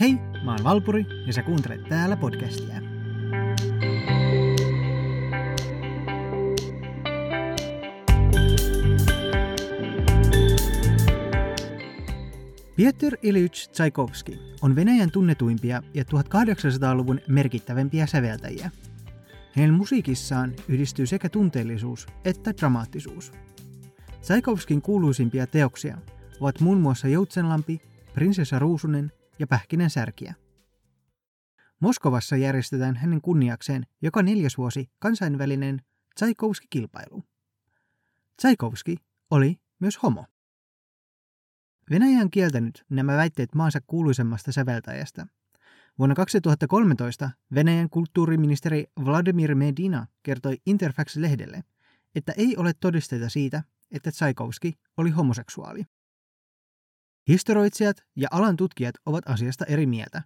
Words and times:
Hei, 0.00 0.12
mä 0.44 0.50
oon 0.50 0.64
Valpuri 0.64 1.06
ja 1.26 1.32
sä 1.32 1.42
kuuntelet 1.42 1.88
täällä 1.88 2.16
podcastia. 2.16 2.80
Piotr 12.76 13.16
Ilyich 13.22 13.70
Tchaikovsky 13.70 14.38
on 14.62 14.76
Venäjän 14.76 15.10
tunnetuimpia 15.10 15.82
ja 15.94 16.02
1800-luvun 16.02 17.20
merkittävimpiä 17.28 18.06
säveltäjiä. 18.06 18.70
Hänen 19.52 19.74
musiikissaan 19.74 20.54
yhdistyy 20.68 21.06
sekä 21.06 21.28
tunteellisuus 21.28 22.06
että 22.24 22.52
dramaattisuus. 22.60 23.32
Tchaikovskin 24.20 24.82
kuuluisimpia 24.82 25.46
teoksia 25.46 25.98
ovat 26.40 26.60
muun 26.60 26.80
muassa 26.80 27.08
Joutsenlampi, 27.08 27.80
Prinsessa 28.14 28.58
Ruusunen 28.58 29.12
ja 29.38 29.46
Pähkinen 29.46 29.90
särkiä. 29.90 30.34
Moskovassa 31.80 32.36
järjestetään 32.36 32.96
hänen 32.96 33.20
kunniakseen 33.20 33.86
joka 34.02 34.22
neljäs 34.22 34.58
vuosi 34.58 34.90
kansainvälinen 34.98 35.82
Tchaikovsky-kilpailu. 36.14 37.22
Tchaikovsky 38.36 38.96
oli 39.30 39.60
myös 39.80 40.02
homo. 40.02 40.24
Venäjä 41.90 42.20
on 42.20 42.30
kieltänyt 42.30 42.84
nämä 42.90 43.16
väitteet 43.16 43.54
maansa 43.54 43.80
kuuluisemmasta 43.86 44.52
säveltäjästä. 44.52 45.26
Vuonna 45.98 46.14
2013 46.14 47.30
Venäjän 47.54 47.90
kulttuuriministeri 47.90 48.86
Vladimir 49.04 49.54
Medina 49.54 50.06
kertoi 50.22 50.56
Interfax-lehdelle, 50.66 51.64
että 52.14 52.32
ei 52.36 52.56
ole 52.56 52.72
todisteita 52.80 53.28
siitä, 53.28 53.62
että 53.90 54.12
Tchaikovsky 54.12 54.72
oli 54.96 55.10
homoseksuaali. 55.10 55.84
Historioitsijat 57.28 57.96
ja 58.16 58.28
alan 58.30 58.56
tutkijat 58.56 58.94
ovat 59.06 59.28
asiasta 59.28 59.64
eri 59.64 59.86
mieltä, 59.86 60.22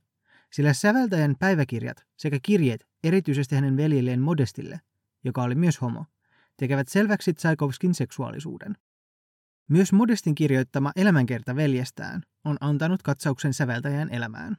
sillä 0.53 0.73
säveltäjän 0.73 1.37
päiväkirjat 1.39 2.07
sekä 2.17 2.39
kirjeet 2.43 2.87
erityisesti 3.05 3.55
hänen 3.55 3.77
veljelleen 3.77 4.21
Modestille, 4.21 4.81
joka 5.25 5.43
oli 5.43 5.55
myös 5.55 5.81
homo, 5.81 6.05
tekevät 6.57 6.89
selväksi 6.89 7.35
Tsaikovskin 7.35 7.95
seksuaalisuuden. 7.95 8.77
Myös 9.69 9.93
Modestin 9.93 10.35
kirjoittama 10.35 10.93
elämänkerta 10.97 11.57
veljestään 11.57 12.23
on 12.45 12.57
antanut 12.61 13.03
katsauksen 13.03 13.55
säveltäjän 13.55 14.11
elämään. 14.11 14.57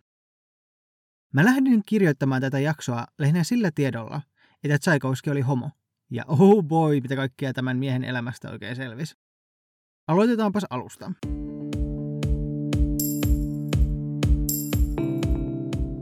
Mä 1.34 1.46
lähdin 1.46 1.82
kirjoittamaan 1.86 2.42
tätä 2.42 2.60
jaksoa 2.60 3.06
lähinnä 3.20 3.44
sillä 3.44 3.72
tiedolla, 3.76 4.22
että 4.64 4.80
Tsaikovski 4.80 5.30
oli 5.30 5.42
homo. 5.42 5.72
Ja 6.12 6.24
oh 6.28 6.64
boy, 6.64 7.02
mitä 7.02 7.16
kaikkea 7.16 7.54
tämän 7.54 7.78
miehen 7.78 8.04
elämästä 8.04 8.52
oikein 8.52 8.76
selvisi. 8.76 9.16
Aloitetaanpas 10.08 10.64
alusta. 10.70 11.12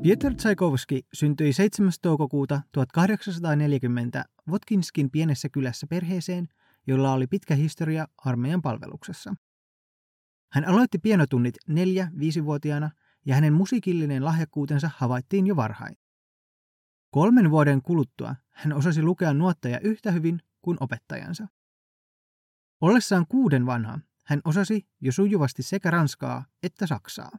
Piotr 0.04 0.34
Tchaikovsky 0.34 1.00
syntyi 1.14 1.54
7. 1.54 1.92
toukokuuta 2.02 2.62
1840 2.72 4.26
Votkinskin 4.52 5.12
pienessä 5.12 5.50
kylässä 5.50 5.88
perheeseen, 5.88 6.48
jolla 6.88 7.14
oli 7.14 7.28
pitkä 7.28 7.56
historia 7.56 8.08
armeijan 8.18 8.62
palveluksessa. 8.62 9.34
Hän 10.52 10.68
aloitti 10.68 10.98
pienotunnit 11.00 11.56
neljä-viisivuotiaana 11.68 12.90
ja 13.26 13.36
hänen 13.36 13.54
musiikillinen 13.54 14.26
lahjakkuutensa 14.26 14.90
havaittiin 14.96 15.48
jo 15.48 15.56
varhain. 15.56 15.98
Kolmen 17.12 17.52
vuoden 17.52 17.82
kuluttua 17.82 18.36
hän 18.50 18.74
osasi 18.74 19.04
lukea 19.04 19.34
nuotteja 19.34 19.80
yhtä 19.80 20.12
hyvin 20.12 20.42
kuin 20.62 20.78
opettajansa. 20.80 21.48
Ollessaan 22.82 23.26
kuuden 23.28 23.66
vanha 23.66 24.00
hän 24.26 24.42
osasi 24.46 24.88
jo 25.02 25.12
sujuvasti 25.12 25.64
sekä 25.64 25.92
ranskaa 25.92 26.46
että 26.64 26.88
saksaa. 26.88 27.32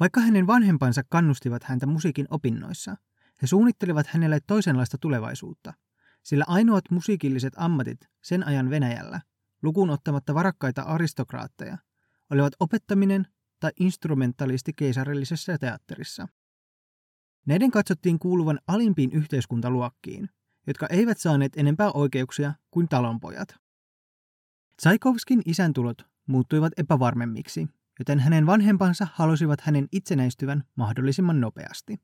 Vaikka 0.00 0.20
hänen 0.20 0.46
vanhempansa 0.46 1.02
kannustivat 1.08 1.64
häntä 1.64 1.86
musiikin 1.86 2.26
opinnoissa, 2.30 2.96
he 3.42 3.46
suunnittelivat 3.46 4.06
hänelle 4.06 4.38
toisenlaista 4.46 4.98
tulevaisuutta, 4.98 5.74
sillä 6.22 6.44
ainoat 6.48 6.84
musiikilliset 6.90 7.52
ammatit 7.56 8.00
sen 8.22 8.46
ajan 8.46 8.70
Venäjällä, 8.70 9.20
lukuun 9.62 9.90
ottamatta 9.90 10.34
varakkaita 10.34 10.82
aristokraatteja, 10.82 11.78
olivat 12.30 12.52
opettaminen 12.60 13.26
tai 13.60 13.70
instrumentalisti 13.80 14.72
keisarillisessa 14.72 15.58
teatterissa. 15.58 16.28
Näiden 17.46 17.70
katsottiin 17.70 18.18
kuuluvan 18.18 18.60
alimpiin 18.66 19.12
yhteiskuntaluokkiin, 19.12 20.28
jotka 20.66 20.86
eivät 20.86 21.18
saaneet 21.18 21.52
enempää 21.56 21.90
oikeuksia 21.90 22.54
kuin 22.70 22.88
talonpojat. 22.88 23.48
Tsaikovskin 24.76 25.42
isän 25.44 25.72
tulot 25.72 26.02
muuttuivat 26.26 26.72
epävarmemmiksi 26.76 27.68
joten 28.00 28.18
hänen 28.18 28.46
vanhempansa 28.46 29.06
halusivat 29.12 29.60
hänen 29.60 29.88
itsenäistyvän 29.92 30.64
mahdollisimman 30.74 31.40
nopeasti. 31.40 32.00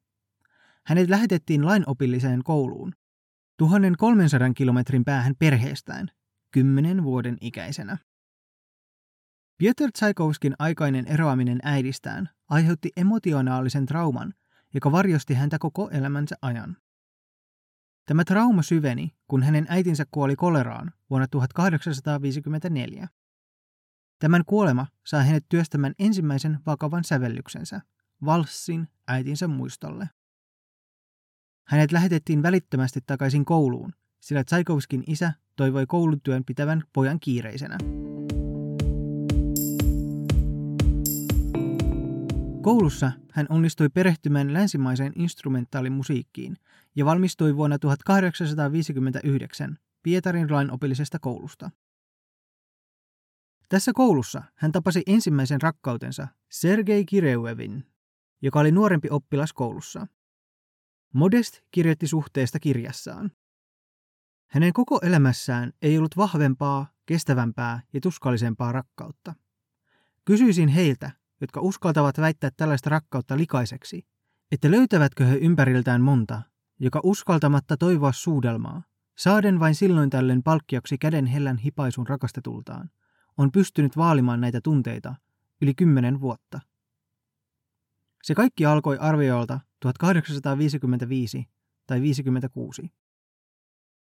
Hänet 0.87 1.09
lähetettiin 1.09 1.67
lainopilliseen 1.67 2.43
kouluun, 2.43 2.93
1300 3.57 4.53
kilometrin 4.55 5.05
päähän 5.05 5.35
perheestään, 5.39 6.11
kymmenen 6.51 7.05
vuoden 7.05 7.37
ikäisenä. 7.41 7.99
Piotr 9.59 9.91
Tsaikovskin 9.93 10.55
aikainen 10.59 11.07
eroaminen 11.07 11.59
äidistään 11.63 12.29
aiheutti 12.49 12.91
emotionaalisen 12.97 13.87
trauman, 13.87 14.35
joka 14.75 14.93
varjosti 14.93 15.35
häntä 15.35 15.59
koko 15.59 15.91
elämänsä 15.91 16.37
ajan. 16.43 16.77
Tämä 18.07 18.25
trauma 18.25 18.63
syveni, 18.63 19.17
kun 19.29 19.43
hänen 19.43 19.67
äitinsä 19.69 20.05
kuoli 20.11 20.37
koleraan 20.37 20.93
vuonna 21.11 21.27
1854. 21.29 23.09
Tämän 24.19 24.45
kuolema 24.47 24.87
saa 25.07 25.23
hänet 25.23 25.45
työstämään 25.49 25.95
ensimmäisen 25.99 26.59
vakavan 26.67 27.05
sävellyksensä, 27.05 27.81
valssin 28.25 28.89
äitinsä 29.09 29.49
muistolle. 29.49 30.09
Hänet 31.65 31.93
lähetettiin 31.93 32.43
välittömästi 32.43 33.01
takaisin 33.07 33.45
kouluun, 33.45 33.93
sillä 34.21 34.45
Tsaikovskin 34.45 35.05
isä 35.07 35.33
toivoi 35.57 35.87
koulutyön 35.87 36.45
pitävän 36.45 36.83
pojan 36.93 37.21
kiireisenä. 37.21 37.79
Koulussa 42.63 43.13
hän 43.33 43.47
onnistui 43.49 43.89
perehtymään 43.89 44.53
länsimaiseen 44.53 45.13
instrumentaalimusiikkiin 45.17 46.57
ja 46.97 47.05
valmistui 47.05 47.57
vuonna 47.57 47.79
1859 47.79 49.79
Pietarin 50.03 50.53
lainopillisesta 50.53 51.19
koulusta. 51.19 51.71
Tässä 53.69 53.93
koulussa 53.95 54.43
hän 54.55 54.73
tapasi 54.73 55.03
ensimmäisen 55.07 55.63
rakkautensa 55.63 56.29
Sergei 56.51 57.05
Kireuevin, 57.05 57.85
joka 58.43 58.61
oli 58.61 58.73
nuorempi 58.73 59.09
oppilas 59.11 59.53
koulussa. 59.53 60.07
Modest 61.15 61.61
kirjoitti 61.71 62.07
suhteesta 62.07 62.61
kirjassaan. 62.61 63.31
Hänen 64.47 64.73
koko 64.73 65.01
elämässään 65.03 65.73
ei 65.83 65.99
ollut 65.99 66.17
vahvempaa, 66.17 66.87
kestävämpää 67.07 67.83
ja 67.93 68.01
tuskallisempaa 68.01 68.73
rakkautta. 68.73 69.35
Kysyisin 70.25 70.69
heiltä, 70.69 71.11
jotka 71.41 71.61
uskaltavat 71.61 72.19
väittää 72.19 72.51
tällaista 72.57 72.91
rakkautta 72.91 73.37
likaiseksi, 73.37 74.07
että 74.53 74.71
löytävätkö 74.71 75.25
he 75.25 75.37
ympäriltään 75.37 76.01
monta, 76.01 76.43
joka 76.79 77.01
uskaltamatta 77.03 77.77
toivoa 77.77 78.13
suudelmaa, 78.13 78.83
saaden 79.19 79.61
vain 79.61 79.75
silloin 79.75 80.11
tällöin 80.11 80.43
palkkiaksi 80.43 80.99
käden 80.99 81.27
hellän 81.27 81.59
hipaisun 81.59 82.07
rakastetultaan– 82.07 82.91
on 83.37 83.53
pystynyt 83.53 83.97
vaalimaan 83.97 84.41
näitä 84.41 84.61
tunteita 84.61 85.15
yli 85.63 85.75
kymmenen 85.75 86.21
vuotta. 86.21 86.61
Se 88.23 88.35
kaikki 88.35 88.67
alkoi 88.67 88.99
arviolta 88.99 89.61
1855 89.81 91.49
tai 91.87 92.01
56. 92.01 92.91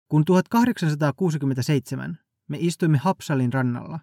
Kun 0.09 0.25
1867 0.25 2.19
me 2.49 2.57
istuimme 2.61 2.99
Hapsalin 2.99 3.53
rannalla, 3.53 4.01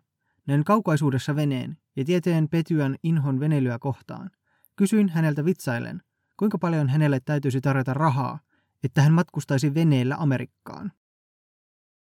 näin 0.47 0.63
kaukaisuudessa 0.63 1.35
veneen 1.35 1.77
ja 1.95 2.05
tieteen 2.05 2.49
petyän 2.49 2.95
inhon 3.03 3.39
veneilyä 3.39 3.79
kohtaan, 3.79 4.31
kysyin 4.75 5.09
häneltä 5.09 5.45
vitsailen, 5.45 6.01
kuinka 6.37 6.57
paljon 6.57 6.89
hänelle 6.89 7.19
täytyisi 7.19 7.61
tarjota 7.61 7.93
rahaa, 7.93 8.39
että 8.83 9.01
hän 9.01 9.13
matkustaisi 9.13 9.73
veneellä 9.73 10.15
Amerikkaan. 10.19 10.91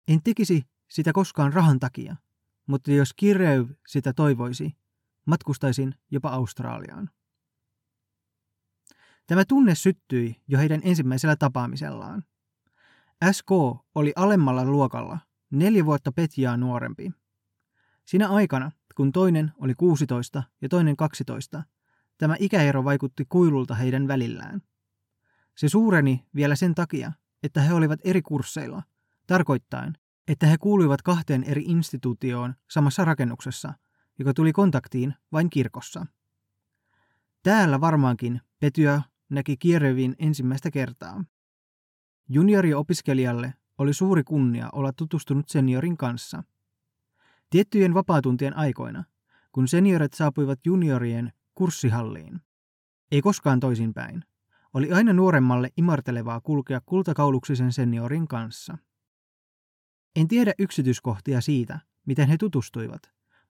En 0.09 0.23
tekisi 0.23 0.63
sitä 0.91 1.13
koskaan 1.13 1.53
rahan 1.53 1.81
takia, 1.81 2.17
mutta 2.67 2.93
jos 2.93 3.13
Kireu 3.17 3.69
sitä 3.87 4.13
toivoisi, 4.13 4.77
matkustaisin 5.27 5.95
jopa 6.11 6.29
Australiaan. 6.29 7.11
Tämä 9.27 9.45
tunne 9.45 9.75
syttyi 9.75 10.43
jo 10.49 10.59
heidän 10.59 10.81
ensimmäisellä 10.85 11.37
tapaamisellaan. 11.37 12.25
SK 13.33 13.51
oli 13.95 14.13
alemmalla 14.17 14.65
luokalla, 14.65 15.19
neljä 15.51 15.85
vuotta 15.85 16.13
Petjaa 16.13 16.57
nuorempi. 16.57 17.13
Siinä 18.05 18.29
aikana, 18.29 18.71
kun 18.95 19.13
toinen 19.13 19.53
oli 19.59 19.75
16 19.75 20.43
ja 20.63 20.69
toinen 20.69 20.97
12, 20.97 21.63
tämä 22.19 22.37
ikäero 22.39 22.85
vaikutti 22.85 23.25
kuilulta 23.29 23.75
heidän 23.75 24.09
välillään. 24.09 24.63
Se 25.57 25.69
suureni 25.69 26.27
vielä 26.35 26.57
sen 26.57 26.75
takia, 26.75 27.13
että 27.43 27.61
he 27.61 27.75
olivat 27.75 28.01
eri 28.05 28.23
kursseilla, 28.23 28.83
tarkoittaen, 29.27 29.99
että 30.29 30.47
he 30.47 30.59
kuuluivat 30.59 31.03
kahteen 31.03 31.45
eri 31.45 31.63
instituutioon 31.67 32.55
samassa 32.71 33.05
rakennuksessa, 33.05 33.75
joka 34.19 34.35
tuli 34.35 34.53
kontaktiin 34.53 35.15
vain 35.33 35.51
kirkossa. 35.51 36.07
Täällä 37.43 37.81
varmaankin 37.81 38.41
Petyä 38.61 39.03
näki 39.29 39.57
Kierevin 39.57 40.15
ensimmäistä 40.19 40.71
kertaa. 40.71 41.25
Junioriopiskelijalle 42.29 43.55
oli 43.79 43.95
suuri 43.95 44.25
kunnia 44.25 44.69
olla 44.73 44.93
tutustunut 44.93 45.49
seniorin 45.49 45.97
kanssa. 45.97 46.43
Tiettyjen 47.51 47.95
vapaatuntien 47.95 48.57
aikoina, 48.57 49.05
kun 49.53 49.69
seniorit 49.69 50.13
saapuivat 50.13 50.61
juniorien 50.65 51.33
kurssihalliin, 51.55 52.41
ei 53.11 53.23
koskaan 53.23 53.61
toisinpäin, 53.61 54.25
oli 54.75 54.93
aina 54.93 55.13
nuoremmalle 55.13 55.71
imartelevaa 55.77 56.41
kulkea 56.41 56.81
kultakauluksisen 56.87 57.73
seniorin 57.73 58.29
kanssa. 58.29 58.79
En 60.17 60.29
tiedä 60.29 60.53
yksityiskohtia 60.59 61.41
siitä, 61.41 61.81
miten 62.07 62.29
he 62.29 62.37
tutustuivat, 62.39 63.03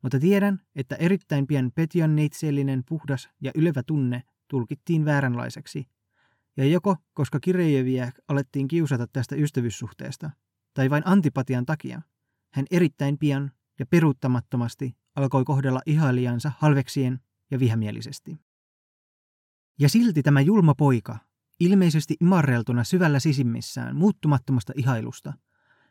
mutta 0.02 0.20
tiedän, 0.20 0.60
että 0.76 0.96
erittäin 0.96 1.46
pian 1.46 1.72
Petjan 1.74 2.16
neitsellinen 2.16 2.82
puhdas 2.88 3.28
ja 3.40 3.50
ylevä 3.54 3.82
tunne 3.82 4.22
tulkittiin 4.48 5.04
vääränlaiseksi, 5.04 5.88
ja 6.56 6.64
joko 6.64 6.96
koska 7.14 7.40
Kirejeviä 7.40 8.12
alettiin 8.28 8.68
kiusata 8.68 9.06
tästä 9.06 9.36
ystävyyssuhteesta, 9.36 10.30
tai 10.74 10.90
vain 10.90 11.02
antipatian 11.06 11.66
takia, 11.66 12.02
hän 12.52 12.66
erittäin 12.70 13.18
pian 13.18 13.50
ja 13.78 13.86
peruuttamattomasti 13.86 14.96
alkoi 15.16 15.44
kohdella 15.44 15.80
ihailijansa 15.86 16.52
halveksien 16.58 17.20
ja 17.50 17.58
vihamielisesti. 17.58 18.36
Ja 19.78 19.88
silti 19.88 20.22
tämä 20.22 20.40
julma 20.40 20.74
poika, 20.74 21.18
ilmeisesti 21.60 22.16
imarreltuna 22.20 22.84
syvällä 22.84 23.20
sisimmissään 23.20 23.96
muuttumattomasta 23.96 24.72
ihailusta, 24.76 25.32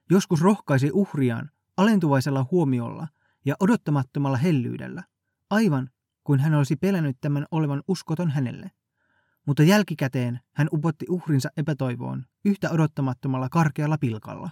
joskus 0.09 0.41
rohkaisi 0.41 0.91
uhriaan 0.93 1.49
alentuvaisella 1.77 2.45
huomiolla 2.51 3.07
ja 3.45 3.55
odottamattomalla 3.59 4.37
hellyydellä, 4.37 5.03
aivan 5.49 5.89
kuin 6.23 6.39
hän 6.39 6.53
olisi 6.53 6.75
pelännyt 6.75 7.17
tämän 7.21 7.45
olevan 7.51 7.83
uskoton 7.87 8.31
hänelle. 8.31 8.71
Mutta 9.47 9.63
jälkikäteen 9.63 10.39
hän 10.53 10.67
upotti 10.73 11.05
uhrinsa 11.09 11.49
epätoivoon 11.57 12.25
yhtä 12.45 12.69
odottamattomalla 12.69 13.49
karkealla 13.49 13.97
pilkalla. 13.97 14.49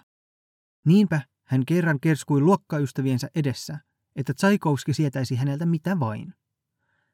Niinpä 0.86 1.22
hän 1.44 1.66
kerran 1.66 2.00
kerskui 2.00 2.42
luokkaystäviensä 2.42 3.30
edessä, 3.36 3.80
että 4.16 4.34
Tsaikowski 4.34 4.94
sietäisi 4.94 5.36
häneltä 5.36 5.66
mitä 5.66 6.00
vain. 6.00 6.34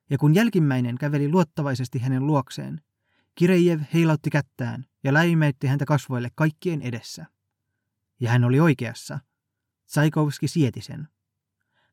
Ja 0.09 0.17
kun 0.17 0.35
jälkimmäinen 0.35 0.97
käveli 0.97 1.29
luottavaisesti 1.29 1.99
hänen 1.99 2.27
luokseen, 2.27 2.81
Kirejev 3.35 3.81
heilautti 3.93 4.29
kättään 4.29 4.85
ja 5.03 5.13
läimeytti 5.13 5.67
häntä 5.67 5.85
kasvoille 5.85 6.29
kaikkien 6.35 6.81
edessä. 6.81 7.25
Ja 8.19 8.29
hän 8.29 8.43
oli 8.43 8.59
oikeassa. 8.59 9.19
Tsaikovski 9.85 10.47
sieti 10.47 10.81
sen. 10.81 11.07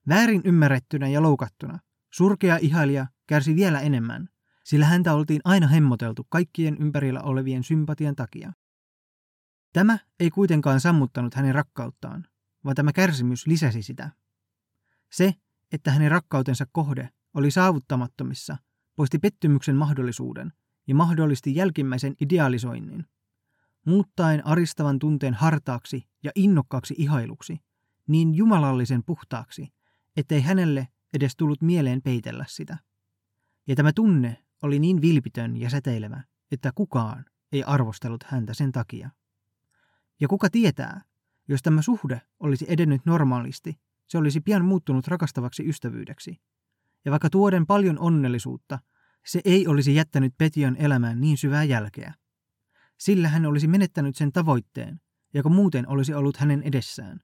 Väärin 0.09 0.41
ymmärrettynä 0.45 1.09
ja 1.09 1.23
loukattuna, 1.23 1.79
surkea 2.11 2.59
ihailija 2.61 3.07
kärsi 3.27 3.57
vielä 3.57 3.81
enemmän, 3.81 4.29
sillä 4.65 4.87
häntä 4.87 5.15
oltiin 5.15 5.41
aina 5.45 5.67
hemmoteltu 5.67 6.27
kaikkien 6.29 6.77
ympärillä 6.81 7.21
olevien 7.21 7.65
sympatian 7.65 8.17
takia. 8.17 8.53
Tämä 9.73 9.99
ei 10.21 10.31
kuitenkaan 10.31 10.81
sammuttanut 10.81 11.35
hänen 11.35 11.55
rakkauttaan, 11.55 12.27
vaan 12.65 12.77
tämä 12.77 12.93
kärsimys 12.93 13.47
lisäsi 13.47 13.83
sitä. 13.83 14.11
Se, 15.13 15.35
että 15.73 15.91
hänen 15.91 16.11
rakkautensa 16.11 16.67
kohde 16.73 17.09
oli 17.35 17.51
saavuttamattomissa, 17.51 18.57
poisti 18.97 19.19
pettymyksen 19.19 19.77
mahdollisuuden 19.77 20.53
ja 20.87 20.95
mahdollisti 20.95 21.55
jälkimmäisen 21.55 22.15
idealisoinnin, 22.21 23.07
muuttaen 23.85 24.47
aristavan 24.47 24.99
tunteen 24.99 25.35
hartaaksi 25.35 26.09
ja 26.23 26.31
innokkaaksi 26.35 26.95
ihailuksi, 26.99 27.59
niin 28.07 28.35
jumalallisen 28.35 29.05
puhtaaksi, 29.05 29.69
ettei 30.17 30.41
hänelle 30.41 30.89
edes 31.13 31.37
tullut 31.37 31.63
mieleen 31.63 32.03
peitellä 32.03 32.45
sitä. 32.49 32.79
Ja 33.67 33.77
tämä 33.77 33.93
tunne 33.93 34.45
oli 34.63 34.79
niin 34.79 35.03
vilpitön 35.03 35.57
ja 35.57 35.71
säteilevä, 35.71 36.25
että 36.53 36.73
kukaan 36.75 37.25
ei 37.53 37.65
arvostellut 37.65 38.23
häntä 38.23 38.55
sen 38.55 38.73
takia. 38.73 39.11
Ja 40.21 40.29
kuka 40.29 40.51
tietää, 40.51 41.01
jos 41.49 41.63
tämä 41.63 41.83
suhde 41.83 42.21
olisi 42.41 42.65
edennyt 42.69 43.07
normaalisti, 43.07 43.79
se 44.07 44.19
olisi 44.19 44.41
pian 44.41 44.65
muuttunut 44.65 45.09
rakastavaksi 45.09 45.69
ystävyydeksi. 45.69 46.41
Ja 47.05 47.11
vaikka 47.11 47.31
tuoden 47.31 47.67
paljon 47.67 47.99
onnellisuutta, 47.99 48.79
se 49.27 49.41
ei 49.45 49.67
olisi 49.67 49.95
jättänyt 49.95 50.35
Petian 50.39 50.77
elämään 50.77 51.21
niin 51.21 51.37
syvää 51.37 51.65
jälkeä. 51.65 52.15
Sillä 52.99 53.29
hän 53.29 53.47
olisi 53.47 53.67
menettänyt 53.69 54.17
sen 54.17 54.33
tavoitteen, 54.33 55.01
joka 55.35 55.49
muuten 55.49 55.89
olisi 55.89 56.15
ollut 56.15 56.37
hänen 56.37 56.63
edessään. 56.63 57.21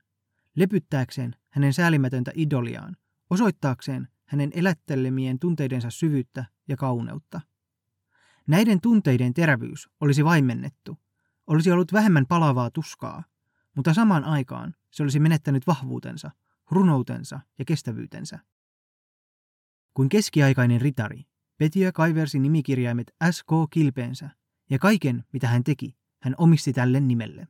Lepyttääkseen 0.57 1.37
hänen 1.51 1.73
säälimätöntä 1.73 2.33
idoliaan, 2.35 2.97
osoittaakseen 3.31 4.09
hänen 4.27 4.51
elättelemien 4.55 5.39
tunteidensa 5.39 5.91
syvyyttä 5.91 6.45
ja 6.69 6.77
kauneutta. 6.77 7.41
Näiden 8.47 8.81
tunteiden 8.81 9.35
terävyys 9.35 9.89
olisi 10.01 10.25
vaimennettu, 10.25 10.99
olisi 11.47 11.71
ollut 11.71 11.93
vähemmän 11.93 12.27
palavaa 12.27 12.71
tuskaa, 12.71 13.25
mutta 13.77 13.95
samaan 13.95 14.25
aikaan 14.25 14.75
se 14.91 15.03
olisi 15.03 15.21
menettänyt 15.21 15.67
vahvuutensa, 15.67 16.31
runoutensa 16.71 17.41
ja 17.59 17.65
kestävyytensä. 17.65 18.39
Kuin 19.95 20.09
keskiaikainen 20.09 20.81
ritari, 20.81 21.25
Petia 21.59 21.93
kaiversi 21.93 22.39
nimikirjaimet 22.39 23.15
SK 23.31 23.51
kilpeensä, 23.71 24.31
ja 24.71 24.79
kaiken, 24.79 25.25
mitä 25.33 25.49
hän 25.49 25.65
teki, 25.65 25.97
hän 26.23 26.35
omisti 26.39 26.73
tälle 26.73 27.01
nimelle. 27.01 27.49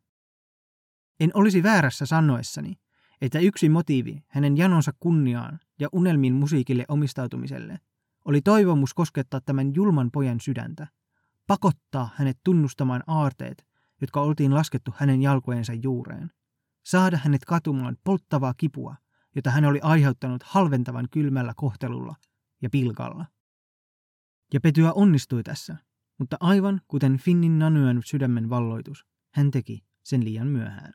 En 1.20 1.30
olisi 1.34 1.62
väärässä 1.62 2.06
sanoessani, 2.06 2.80
että 3.20 3.38
yksi 3.38 3.68
motiivi 3.68 4.24
hänen 4.28 4.56
janonsa 4.56 4.92
kunniaan 5.00 5.60
ja 5.80 5.88
unelmin 5.92 6.34
musiikille 6.34 6.84
omistautumiselle 6.88 7.80
oli 8.24 8.40
toivomus 8.40 8.94
koskettaa 8.94 9.40
tämän 9.40 9.74
julman 9.74 10.10
pojan 10.10 10.40
sydäntä, 10.40 10.86
pakottaa 11.46 12.10
hänet 12.14 12.38
tunnustamaan 12.44 13.02
aarteet, 13.06 13.66
jotka 14.00 14.20
oltiin 14.20 14.54
laskettu 14.54 14.94
hänen 14.96 15.22
jalkojensa 15.22 15.72
juureen, 15.72 16.30
saada 16.82 17.16
hänet 17.24 17.44
katumaan 17.44 17.96
polttavaa 18.04 18.54
kipua, 18.56 18.96
jota 19.36 19.50
hän 19.50 19.64
oli 19.64 19.80
aiheuttanut 19.82 20.42
halventavan 20.42 21.08
kylmällä 21.10 21.52
kohtelulla 21.56 22.14
ja 22.62 22.70
pilkalla. 22.70 23.26
Ja 24.52 24.60
Petyä 24.60 24.92
onnistui 24.92 25.42
tässä, 25.42 25.76
mutta 26.20 26.36
aivan 26.40 26.80
kuten 26.88 27.18
Finnin 27.18 27.58
Nanyön 27.58 28.00
sydämen 28.04 28.50
valloitus, 28.50 29.06
hän 29.34 29.50
teki 29.50 29.84
sen 30.02 30.24
liian 30.24 30.46
myöhään. 30.46 30.92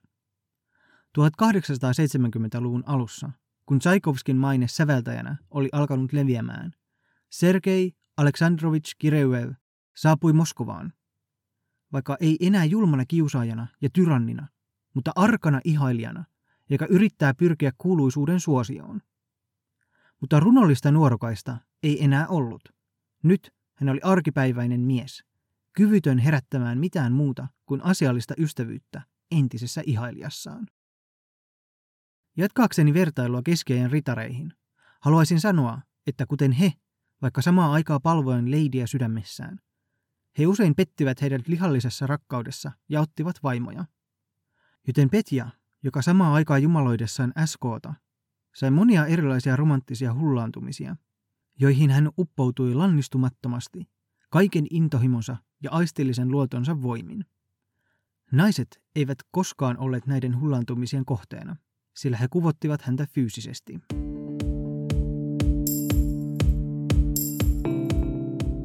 1870-luvun 1.17 2.83
alussa, 2.85 3.31
kun 3.65 3.79
Tsaikovskin 3.79 4.37
maine 4.37 4.67
säveltäjänä 4.67 5.35
oli 5.49 5.69
alkanut 5.71 6.13
leviämään, 6.13 6.73
Sergei 7.29 7.93
Aleksandrovich 8.17 8.95
Kireuev 8.97 9.51
saapui 9.95 10.33
Moskovaan. 10.33 10.93
Vaikka 11.91 12.17
ei 12.19 12.37
enää 12.39 12.65
julmana 12.65 13.05
kiusaajana 13.05 13.67
ja 13.81 13.89
tyrannina, 13.93 14.47
mutta 14.93 15.11
arkana 15.15 15.61
ihailijana, 15.63 16.25
joka 16.69 16.85
yrittää 16.89 17.33
pyrkiä 17.33 17.71
kuuluisuuden 17.77 18.39
suosioon. 18.39 19.01
Mutta 20.21 20.39
runollista 20.39 20.91
nuorukaista 20.91 21.57
ei 21.83 22.03
enää 22.03 22.27
ollut. 22.27 22.69
Nyt 23.23 23.54
hän 23.75 23.89
oli 23.89 23.99
arkipäiväinen 24.03 24.79
mies, 24.79 25.23
kyvytön 25.73 26.17
herättämään 26.17 26.77
mitään 26.77 27.13
muuta 27.13 27.47
kuin 27.65 27.81
asiallista 27.83 28.33
ystävyyttä 28.37 29.01
entisessä 29.31 29.81
ihailijassaan. 29.85 30.67
Jatkaakseni 32.37 32.93
vertailua 32.93 33.41
keskiajan 33.41 33.91
ritareihin, 33.91 34.53
haluaisin 35.01 35.39
sanoa, 35.39 35.81
että 36.07 36.25
kuten 36.25 36.51
he, 36.51 36.73
vaikka 37.21 37.41
samaa 37.41 37.73
aikaa 37.73 37.99
palvoen 37.99 38.51
leidiä 38.51 38.87
sydämessään, 38.87 39.59
he 40.37 40.47
usein 40.47 40.75
pettivät 40.75 41.21
heidät 41.21 41.47
lihallisessa 41.47 42.07
rakkaudessa 42.07 42.71
ja 42.89 43.01
ottivat 43.01 43.43
vaimoja. 43.43 43.85
Joten 44.87 45.09
Petja, 45.09 45.49
joka 45.83 46.01
samaa 46.01 46.33
aikaa 46.33 46.57
jumaloidessaan 46.57 47.33
SKta, 47.45 47.93
sai 48.55 48.71
monia 48.71 49.05
erilaisia 49.05 49.55
romanttisia 49.55 50.13
hullaantumisia, 50.13 50.95
joihin 51.59 51.89
hän 51.89 52.09
uppoutui 52.17 52.73
lannistumattomasti, 52.73 53.87
kaiken 54.29 54.67
intohimonsa 54.69 55.37
ja 55.63 55.71
aistillisen 55.71 56.31
luotonsa 56.31 56.81
voimin. 56.81 57.25
Naiset 58.31 58.81
eivät 58.95 59.17
koskaan 59.31 59.77
olleet 59.77 60.07
näiden 60.07 60.39
hullaantumisien 60.39 61.05
kohteena, 61.05 61.55
sillä 61.95 62.17
he 62.17 62.27
kuvottivat 62.29 62.81
häntä 62.81 63.07
fyysisesti. 63.13 63.79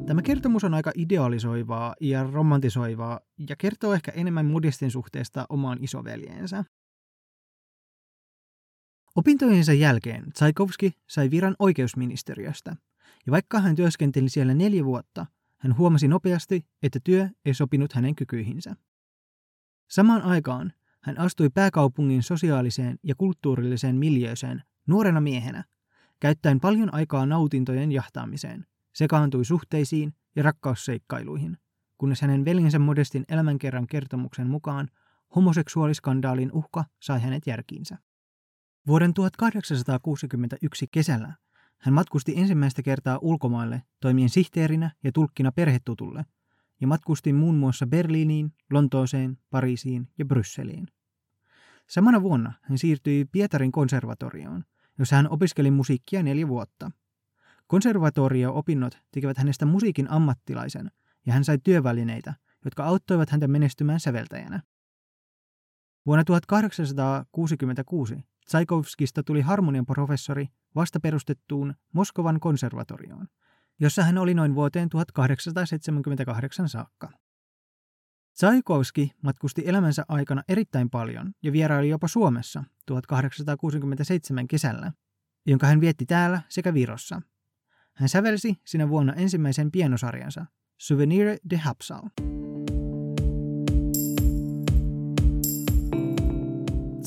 Tämä 0.05 0.21
kertomus 0.21 0.63
on 0.63 0.73
aika 0.73 0.91
idealisoivaa 0.95 1.95
ja 2.01 2.23
romantisoivaa 2.23 3.19
ja 3.49 3.55
kertoo 3.55 3.93
ehkä 3.93 4.11
enemmän 4.11 4.45
modestin 4.45 4.91
suhteesta 4.91 5.45
omaan 5.49 5.77
isoveljeensä. 5.81 6.63
Opintojensa 9.15 9.73
jälkeen 9.73 10.31
Tsaikovski 10.33 10.93
sai 11.07 11.31
viran 11.31 11.55
oikeusministeriöstä, 11.59 12.75
ja 13.25 13.31
vaikka 13.31 13.59
hän 13.59 13.75
työskenteli 13.75 14.29
siellä 14.29 14.53
neljä 14.53 14.85
vuotta, 14.85 15.25
hän 15.57 15.77
huomasi 15.77 16.07
nopeasti, 16.07 16.65
että 16.83 16.99
työ 17.03 17.29
ei 17.45 17.53
sopinut 17.53 17.93
hänen 17.93 18.15
kykyihinsä. 18.15 18.75
Samaan 19.87 20.21
aikaan 20.21 20.73
hän 21.01 21.19
astui 21.19 21.49
pääkaupungin 21.49 22.23
sosiaaliseen 22.23 22.99
ja 23.03 23.15
kulttuurilliseen 23.15 23.95
miljööseen 23.95 24.63
nuorena 24.87 25.21
miehenä, 25.21 25.63
käyttäen 26.19 26.59
paljon 26.59 26.93
aikaa 26.93 27.25
nautintojen 27.25 27.91
jahtaamiseen 27.91 28.65
sekaantui 28.93 29.45
suhteisiin 29.45 30.13
ja 30.35 30.43
rakkausseikkailuihin, 30.43 31.57
kunnes 31.97 32.21
hänen 32.21 32.45
veljensä 32.45 32.79
Modestin 32.79 33.25
elämänkerran 33.29 33.87
kertomuksen 33.87 34.49
mukaan 34.49 34.87
homoseksuaaliskandaalin 35.35 36.51
uhka 36.51 36.85
sai 36.99 37.21
hänet 37.21 37.47
järkiinsä. 37.47 37.97
Vuoden 38.87 39.13
1861 39.13 40.87
kesällä 40.91 41.33
hän 41.77 41.93
matkusti 41.93 42.33
ensimmäistä 42.37 42.83
kertaa 42.83 43.19
ulkomaille 43.21 43.83
toimien 43.99 44.29
sihteerinä 44.29 44.91
ja 45.03 45.11
tulkkina 45.11 45.51
perhetutulle 45.51 46.25
ja 46.81 46.87
matkusti 46.87 47.33
muun 47.33 47.55
muassa 47.55 47.87
Berliiniin, 47.87 48.53
Lontooseen, 48.71 49.37
Pariisiin 49.49 50.09
ja 50.17 50.25
Brysseliin. 50.25 50.87
Samana 51.89 52.21
vuonna 52.21 52.53
hän 52.61 52.77
siirtyi 52.77 53.25
Pietarin 53.25 53.71
konservatorioon, 53.71 54.63
jossa 54.99 55.15
hän 55.15 55.29
opiskeli 55.29 55.71
musiikkia 55.71 56.23
neljä 56.23 56.47
vuotta. 56.47 56.91
Konservatorio-opinnot 57.67 58.99
tekivät 59.11 59.37
hänestä 59.37 59.65
musiikin 59.65 60.11
ammattilaisen 60.11 60.91
ja 61.25 61.33
hän 61.33 61.43
sai 61.43 61.57
työvälineitä, 61.63 62.33
jotka 62.65 62.83
auttoivat 62.83 63.29
häntä 63.29 63.47
menestymään 63.47 63.99
säveltäjänä. 63.99 64.61
Vuonna 66.05 66.23
1866 66.23 68.30
Tsaikovskista 68.45 69.23
tuli 69.23 69.41
harmonian 69.41 69.85
professori 69.85 70.47
vasta 70.75 70.99
perustettuun 70.99 71.75
Moskovan 71.93 72.39
konservatorioon, 72.39 73.27
jossa 73.79 74.03
hän 74.03 74.17
oli 74.17 74.33
noin 74.33 74.55
vuoteen 74.55 74.89
1878 74.89 76.69
saakka. 76.69 77.09
Tsaikovski 78.33 79.11
matkusti 79.23 79.63
elämänsä 79.65 80.05
aikana 80.07 80.43
erittäin 80.47 80.89
paljon 80.89 81.31
ja 81.43 81.51
vieraili 81.51 81.89
jopa 81.89 82.07
Suomessa 82.07 82.63
1867 82.85 84.47
kesällä, 84.47 84.91
jonka 85.45 85.67
hän 85.67 85.81
vietti 85.81 86.05
täällä 86.05 86.41
sekä 86.49 86.73
Virossa. 86.73 87.21
Hän 87.93 88.09
sävelsi 88.09 88.55
sinä 88.65 88.89
vuonna 88.89 89.13
ensimmäisen 89.13 89.71
pienosarjansa, 89.71 90.45
Souvenir 90.77 91.27
de 91.49 91.57
Hapsal. 91.57 92.01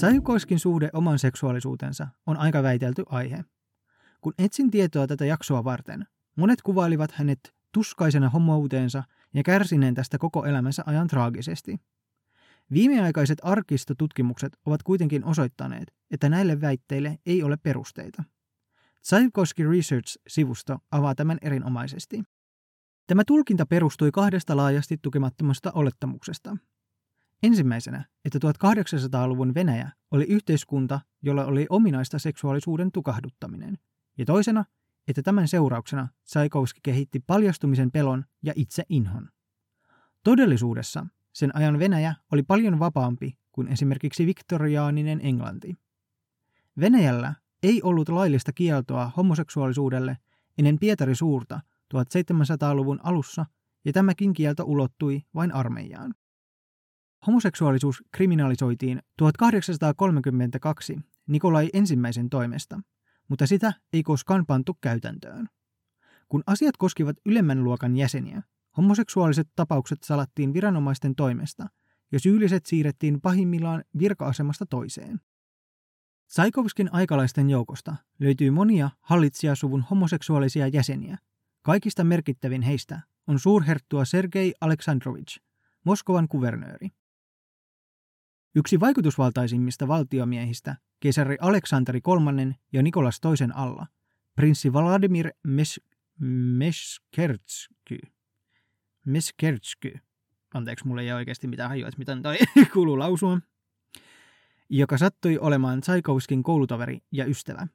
Tsaikovskin 0.04 0.58
suhde 0.58 0.90
oman 0.92 1.18
seksuaalisuutensa 1.18 2.08
on 2.26 2.36
aika 2.36 2.62
väitelty 2.62 3.02
aihe. 3.06 3.44
Kun 4.20 4.34
etsin 4.38 4.70
tietoa 4.70 5.06
tätä 5.06 5.24
jaksoa 5.24 5.64
varten, 5.64 6.06
monet 6.36 6.62
kuvailivat 6.62 7.12
hänet 7.12 7.54
tuskaisena 7.72 8.28
homouteensa 8.28 9.02
ja 9.34 9.42
kärsineen 9.42 9.94
tästä 9.94 10.18
koko 10.18 10.44
elämänsä 10.44 10.82
ajan 10.86 11.06
traagisesti. 11.06 11.80
Viimeaikaiset 12.72 13.38
arkistotutkimukset 13.42 14.58
ovat 14.66 14.82
kuitenkin 14.82 15.24
osoittaneet, 15.24 15.94
että 16.10 16.28
näille 16.28 16.60
väitteille 16.60 17.18
ei 17.26 17.42
ole 17.42 17.56
perusteita. 17.56 18.24
Tchaikovsky 19.02 19.70
Research-sivusto 19.70 20.78
avaa 20.90 21.14
tämän 21.14 21.38
erinomaisesti. 21.42 22.22
Tämä 23.06 23.22
tulkinta 23.26 23.66
perustui 23.66 24.10
kahdesta 24.12 24.56
laajasti 24.56 24.98
tukemattomasta 25.02 25.72
olettamuksesta. 25.74 26.56
Ensimmäisenä, 27.44 28.04
että 28.24 28.38
1800-luvun 28.38 29.54
Venäjä 29.54 29.90
oli 30.10 30.24
yhteiskunta, 30.24 31.00
jolla 31.22 31.44
oli 31.44 31.66
ominaista 31.70 32.18
seksuaalisuuden 32.18 32.92
tukahduttaminen, 32.92 33.78
ja 34.18 34.24
toisena, 34.24 34.64
että 35.08 35.22
tämän 35.22 35.48
seurauksena 35.48 36.08
Tsaikovski 36.24 36.80
kehitti 36.82 37.20
paljastumisen 37.26 37.90
pelon 37.90 38.24
ja 38.42 38.52
itse 38.56 38.82
inhon. 38.88 39.28
Todellisuudessa 40.22 41.06
sen 41.32 41.56
ajan 41.56 41.78
Venäjä 41.78 42.14
oli 42.32 42.42
paljon 42.42 42.78
vapaampi 42.78 43.38
kuin 43.52 43.68
esimerkiksi 43.68 44.26
viktoriaaninen 44.26 45.20
Englanti. 45.22 45.74
Venäjällä 46.80 47.34
ei 47.62 47.82
ollut 47.82 48.08
laillista 48.08 48.52
kieltoa 48.52 49.12
homoseksuaalisuudelle 49.16 50.18
ennen 50.58 50.78
Pietari 50.78 51.14
Suurta 51.14 51.60
1700-luvun 51.94 53.00
alussa, 53.02 53.46
ja 53.84 53.92
tämäkin 53.92 54.32
kielto 54.32 54.64
ulottui 54.66 55.22
vain 55.34 55.54
armeijaan. 55.54 56.14
Homoseksuaalisuus 57.26 58.02
kriminalisoitiin 58.12 59.02
1832 59.18 60.98
Nikolai 61.26 61.70
ensimmäisen 61.72 62.30
toimesta, 62.30 62.80
mutta 63.28 63.46
sitä 63.46 63.72
ei 63.92 64.02
koskaan 64.02 64.46
pantu 64.46 64.78
käytäntöön. 64.80 65.48
Kun 66.28 66.42
asiat 66.46 66.76
koskivat 66.76 67.16
ylemmän 67.26 67.64
luokan 67.64 67.96
jäseniä, 67.96 68.42
homoseksuaaliset 68.76 69.48
tapaukset 69.56 70.02
salattiin 70.02 70.54
viranomaisten 70.54 71.14
toimesta 71.14 71.66
ja 72.12 72.20
syylliset 72.20 72.66
siirrettiin 72.66 73.20
pahimmillaan 73.20 73.84
virka-asemasta 73.98 74.66
toiseen. 74.66 75.20
Saikovskin 76.26 76.88
aikalaisten 76.92 77.50
joukosta 77.50 77.96
löytyy 78.18 78.50
monia 78.50 78.90
hallitsijasuvun 79.00 79.84
homoseksuaalisia 79.90 80.68
jäseniä. 80.68 81.18
Kaikista 81.62 82.04
merkittävin 82.04 82.62
heistä 82.62 83.00
on 83.26 83.38
suurherttua 83.38 84.04
Sergei 84.04 84.54
Aleksandrovich, 84.60 85.40
Moskovan 85.84 86.28
kuvernööri. 86.28 86.88
Yksi 88.56 88.80
vaikutusvaltaisimmista 88.80 89.88
valtiomiehistä, 89.88 90.76
keisari 91.00 91.36
Aleksanteri 91.40 92.00
III 92.08 92.54
ja 92.72 92.82
Nikolas 92.82 93.20
II 93.24 93.48
alla, 93.54 93.86
prinssi 94.34 94.72
Vladimir 94.72 95.30
Mes- 95.48 95.84
Meskertsky. 96.58 97.98
Meskertsky. 99.04 99.98
Anteeksi, 100.54 100.86
mulle 100.86 101.02
ei 101.02 101.12
oikeasti 101.12 101.46
mitään 101.46 101.68
hajua, 101.68 101.88
että 101.88 101.98
miten 101.98 102.22
toi 102.22 102.36
kuuluu 102.72 102.98
lausua. 102.98 103.38
Joka 104.68 104.98
sattui 104.98 105.38
olemaan 105.38 105.80
Tsaikovskin 105.80 106.42
koulutoveri 106.42 106.98
ja 107.12 107.24
ystävä. 107.24 107.66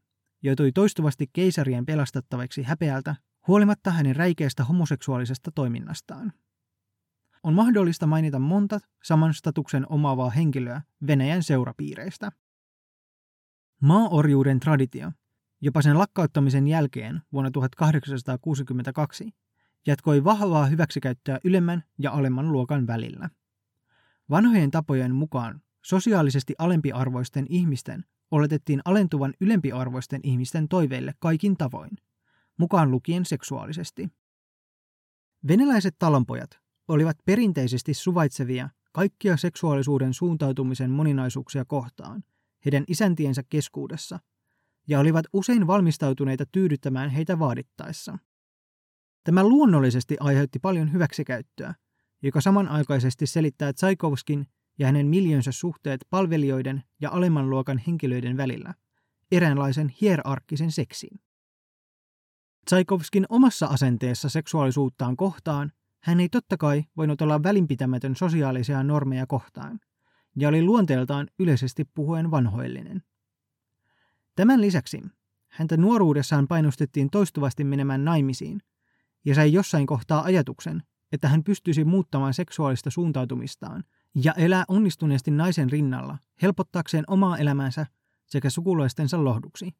Joutui 0.43 0.71
toistuvasti 0.71 1.29
keisarien 1.33 1.85
pelastettavaksi 1.85 2.63
häpeältä, 2.63 3.15
huolimatta 3.47 3.91
hänen 3.91 4.15
räikeästä 4.15 4.63
homoseksuaalisesta 4.63 5.51
toiminnastaan 5.51 6.33
on 7.43 7.53
mahdollista 7.53 8.07
mainita 8.07 8.39
monta 8.39 8.79
saman 9.03 9.33
statuksen 9.33 9.85
omaavaa 9.89 10.29
henkilöä 10.29 10.81
Venäjän 11.07 11.43
seurapiireistä. 11.43 12.31
Maaorjuuden 13.81 14.59
traditio, 14.59 15.11
jopa 15.61 15.81
sen 15.81 15.97
lakkauttamisen 15.97 16.67
jälkeen 16.67 17.21
vuonna 17.33 17.51
1862, 17.51 19.31
jatkoi 19.87 20.23
vahvaa 20.23 20.65
hyväksikäyttöä 20.65 21.39
ylemmän 21.43 21.83
ja 21.99 22.11
alemman 22.11 22.51
luokan 22.51 22.87
välillä. 22.87 23.29
Vanhojen 24.29 24.71
tapojen 24.71 25.15
mukaan 25.15 25.61
sosiaalisesti 25.81 26.55
alempiarvoisten 26.57 27.45
ihmisten 27.49 28.05
oletettiin 28.31 28.81
alentuvan 28.85 29.33
ylempiarvoisten 29.39 30.21
ihmisten 30.23 30.67
toiveille 30.67 31.13
kaikin 31.19 31.57
tavoin, 31.57 31.91
mukaan 32.57 32.91
lukien 32.91 33.25
seksuaalisesti. 33.25 34.09
Venäläiset 35.47 35.95
talonpojat 35.99 36.68
olivat 36.89 37.17
perinteisesti 37.25 37.93
suvaitsevia 37.93 38.69
kaikkia 38.91 39.37
seksuaalisuuden 39.37 40.13
suuntautumisen 40.13 40.91
moninaisuuksia 40.91 41.65
kohtaan 41.65 42.23
heidän 42.65 42.83
isäntiensä 42.87 43.43
keskuudessa 43.49 44.19
ja 44.87 44.99
olivat 44.99 45.25
usein 45.33 45.67
valmistautuneita 45.67 46.45
tyydyttämään 46.51 47.09
heitä 47.09 47.39
vaadittaessa. 47.39 48.17
Tämä 49.23 49.43
luonnollisesti 49.43 50.17
aiheutti 50.19 50.59
paljon 50.59 50.93
hyväksikäyttöä, 50.93 51.75
joka 52.21 52.41
samanaikaisesti 52.41 53.27
selittää 53.27 53.73
Tsaikovskin 53.73 54.47
ja 54.79 54.87
hänen 54.87 55.07
miljönsä 55.07 55.51
suhteet 55.51 56.01
palvelijoiden 56.09 56.83
ja 57.01 57.09
alemman 57.11 57.49
luokan 57.49 57.77
henkilöiden 57.77 58.37
välillä, 58.37 58.73
eräänlaisen 59.31 59.93
hierarkkisen 60.01 60.71
seksiin. 60.71 61.19
Tsaikovskin 62.65 63.25
omassa 63.29 63.65
asenteessa 63.65 64.29
seksuaalisuuttaan 64.29 65.15
kohtaan 65.15 65.71
hän 65.99 66.19
ei 66.19 66.29
totta 66.29 66.57
kai 66.57 66.83
voinut 66.97 67.21
olla 67.21 67.43
välinpitämätön 67.43 68.15
sosiaalisia 68.15 68.83
normeja 68.83 69.27
kohtaan, 69.27 69.79
ja 70.35 70.49
oli 70.49 70.63
luonteeltaan 70.63 71.27
yleisesti 71.39 71.85
puhuen 71.85 72.31
vanhoillinen. 72.31 73.03
Tämän 74.35 74.61
lisäksi 74.61 75.01
häntä 75.47 75.77
nuoruudessaan 75.77 76.47
painostettiin 76.47 77.09
toistuvasti 77.09 77.63
menemään 77.63 78.05
naimisiin, 78.05 78.61
ja 79.25 79.35
sai 79.35 79.53
jossain 79.53 79.87
kohtaa 79.87 80.23
ajatuksen, 80.23 80.83
että 81.11 81.27
hän 81.27 81.43
pystyisi 81.43 81.83
muuttamaan 81.83 82.33
seksuaalista 82.33 82.89
suuntautumistaan 82.89 83.83
ja 84.23 84.33
elää 84.33 84.63
onnistuneesti 84.67 85.31
naisen 85.31 85.69
rinnalla 85.69 86.17
helpottaakseen 86.41 87.03
omaa 87.07 87.37
elämäänsä 87.37 87.85
sekä 88.25 88.49
sukulaistensa 88.49 89.23
lohduksi. 89.23 89.71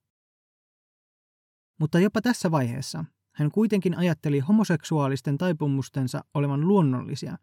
Mutta 1.80 2.00
jopa 2.00 2.22
tässä 2.22 2.52
vaiheessa 2.52 3.06
hän 3.40 3.52
kuitenkin 3.52 3.98
ajatteli 3.98 4.40
homoseksuaalisten 4.40 5.38
taipumustensa 5.38 6.22
olevan 6.34 6.68
luonnollisia, 6.68 7.38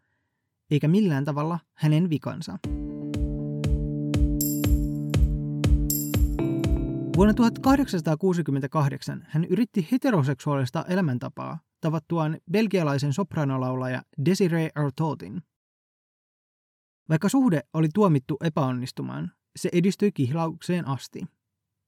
eikä 0.71 0.89
millään 0.89 1.25
tavalla 1.25 1.59
hänen 1.75 2.11
vikansa. 2.11 2.59
Vuonna 7.17 7.35
1868 7.35 9.27
hän 9.29 9.45
yritti 9.45 9.89
heteroseksuaalista 9.93 10.85
elämäntapaa 10.89 11.59
tavattuaan 11.81 12.39
belgialaisen 12.53 13.13
sopranolaulaja 13.13 14.03
Desiree 14.25 14.71
Artautin. 14.75 15.43
Vaikka 17.09 17.29
suhde 17.29 17.61
oli 17.75 17.89
tuomittu 17.95 18.37
epäonnistumaan, 18.45 19.33
se 19.57 19.69
edistyi 19.73 20.13
kihlaukseen 20.13 20.89
asti. 20.89 21.23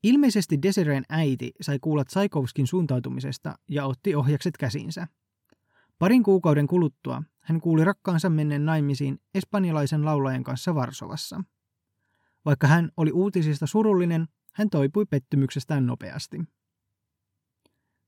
Ilmeisesti 0.03 0.63
Desireen 0.63 1.05
äiti 1.09 1.53
sai 1.61 1.79
kuulla 1.79 2.05
Tsaikovskin 2.05 2.67
suuntautumisesta 2.67 3.59
ja 3.69 3.87
otti 3.87 4.15
ohjakset 4.15 4.57
käsinsä. 4.57 5.09
Parin 5.99 6.23
kuukauden 6.23 6.67
kuluttua 6.67 7.23
hän 7.41 7.61
kuuli 7.61 7.85
rakkaansa 7.85 8.31
menneen 8.31 8.65
naimisiin 8.65 9.21
espanjalaisen 9.35 10.05
laulajan 10.05 10.45
kanssa 10.45 10.75
Varsovassa. 10.75 11.45
Vaikka 12.45 12.67
hän 12.67 12.91
oli 12.97 13.13
uutisista 13.13 13.67
surullinen, 13.67 14.29
hän 14.53 14.71
toipui 14.71 15.07
pettymyksestään 15.07 15.87
nopeasti. 15.87 16.41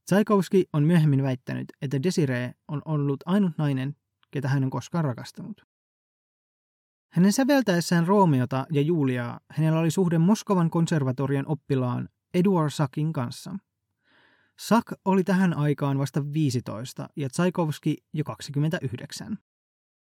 Tsaikovski 0.05 0.69
on 0.73 0.85
myöhemmin 0.85 1.23
väittänyt, 1.23 1.73
että 1.83 2.03
Desiree 2.03 2.55
on 2.69 2.83
ollut 2.85 3.21
ainut 3.27 3.53
nainen, 3.59 3.97
ketä 4.31 4.49
hän 4.49 4.65
on 4.65 4.71
koskaan 4.71 5.05
rakastanut. 5.05 5.70
Hänen 7.11 7.33
säveltäessään 7.33 8.07
Roomeota 8.07 8.67
ja 8.71 8.83
Juliaa 8.83 9.41
hänellä 9.51 9.81
oli 9.81 9.91
suhde 9.91 10.19
Moskovan 10.19 10.71
konservatorion 10.71 11.47
oppilaan 11.47 12.09
Eduard 12.35 12.71
Sakin 12.71 13.13
kanssa. 13.13 13.57
Sak 14.59 14.85
oli 15.05 15.25
tähän 15.25 15.55
aikaan 15.55 15.99
vasta 15.99 16.33
15 16.33 17.09
ja 17.17 17.29
Tsaikovski 17.29 17.97
jo 18.13 18.25
29. 18.25 19.39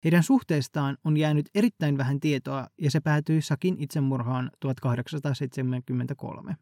Heidän 0.04 0.24
suhteestaan 0.24 0.98
on 1.04 1.18
jäänyt 1.18 1.50
erittäin 1.56 1.98
vähän 1.98 2.20
tietoa 2.20 2.68
ja 2.82 2.92
se 2.92 3.00
päätyi 3.00 3.42
Sakin 3.42 3.76
itsemurhaan 3.80 4.52
1873. 4.60 6.58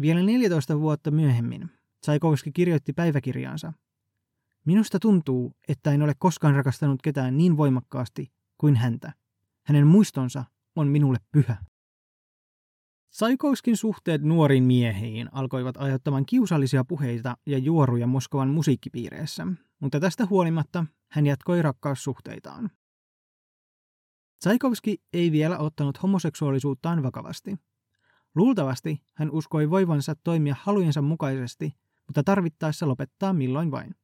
Vielä 0.00 0.22
14 0.22 0.80
vuotta 0.80 1.10
myöhemmin 1.10 1.70
Tsaikovski 2.00 2.52
kirjoitti 2.52 2.92
päiväkirjaansa. 2.92 3.72
Minusta 4.64 4.98
tuntuu, 4.98 5.56
että 5.68 5.92
en 5.92 6.02
ole 6.02 6.12
koskaan 6.18 6.54
rakastanut 6.54 7.02
ketään 7.02 7.36
niin 7.36 7.56
voimakkaasti 7.56 8.32
kuin 8.58 8.76
häntä. 8.76 9.12
Hänen 9.66 9.86
muistonsa 9.86 10.44
on 10.76 10.88
minulle 10.88 11.18
pyhä. 11.32 11.56
Tsaikovskin 13.10 13.76
suhteet 13.76 14.22
nuoriin 14.22 14.64
miehiin 14.64 15.28
alkoivat 15.32 15.76
aiheuttamaan 15.76 16.26
kiusallisia 16.26 16.84
puheita 16.84 17.36
ja 17.46 17.58
juoruja 17.58 18.06
Moskovan 18.06 18.48
musiikkipiireissä, 18.48 19.46
mutta 19.80 20.00
tästä 20.00 20.26
huolimatta 20.26 20.86
hän 21.10 21.26
jatkoi 21.26 21.62
rakkaussuhteitaan. 21.62 22.70
Tsaikovski 24.38 24.98
ei 25.12 25.32
vielä 25.32 25.58
ottanut 25.58 26.02
homoseksuaalisuuttaan 26.02 27.02
vakavasti. 27.02 27.56
Luultavasti 28.34 29.02
hän 29.14 29.30
uskoi 29.30 29.70
voivansa 29.70 30.14
toimia 30.24 30.56
halujensa 30.60 31.02
mukaisesti, 31.02 31.76
mutta 32.06 32.22
tarvittaessa 32.22 32.88
lopettaa 32.88 33.32
milloin 33.32 33.70
vain. 33.70 33.94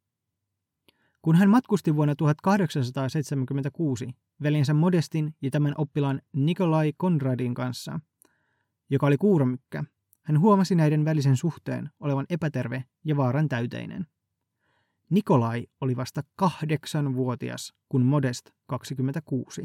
Kun 1.23 1.37
hän 1.37 1.51
matkusti 1.51 1.97
vuonna 1.97 2.15
1876 2.15 4.09
veljensä 4.43 4.75
Modestin 4.75 5.35
ja 5.43 5.51
tämän 5.51 5.75
oppilaan 5.79 6.21
Nikolai 6.33 6.93
Konradin 6.97 7.55
kanssa, 7.55 8.01
joka 8.91 9.07
oli 9.07 9.17
kuuromykkä, 9.17 9.85
hän 10.23 10.41
huomasi 10.41 10.75
näiden 10.75 11.05
välisen 11.05 11.37
suhteen 11.37 11.91
olevan 12.01 12.27
epäterve 12.31 12.85
ja 13.05 13.17
vaaran 13.17 13.49
täyteinen. 13.49 14.07
Nikolai 15.11 15.67
oli 15.81 15.97
vasta 15.97 16.23
kahdeksanvuotias, 16.37 17.75
kun 17.89 18.03
Modest 18.03 18.51
26. 18.67 19.63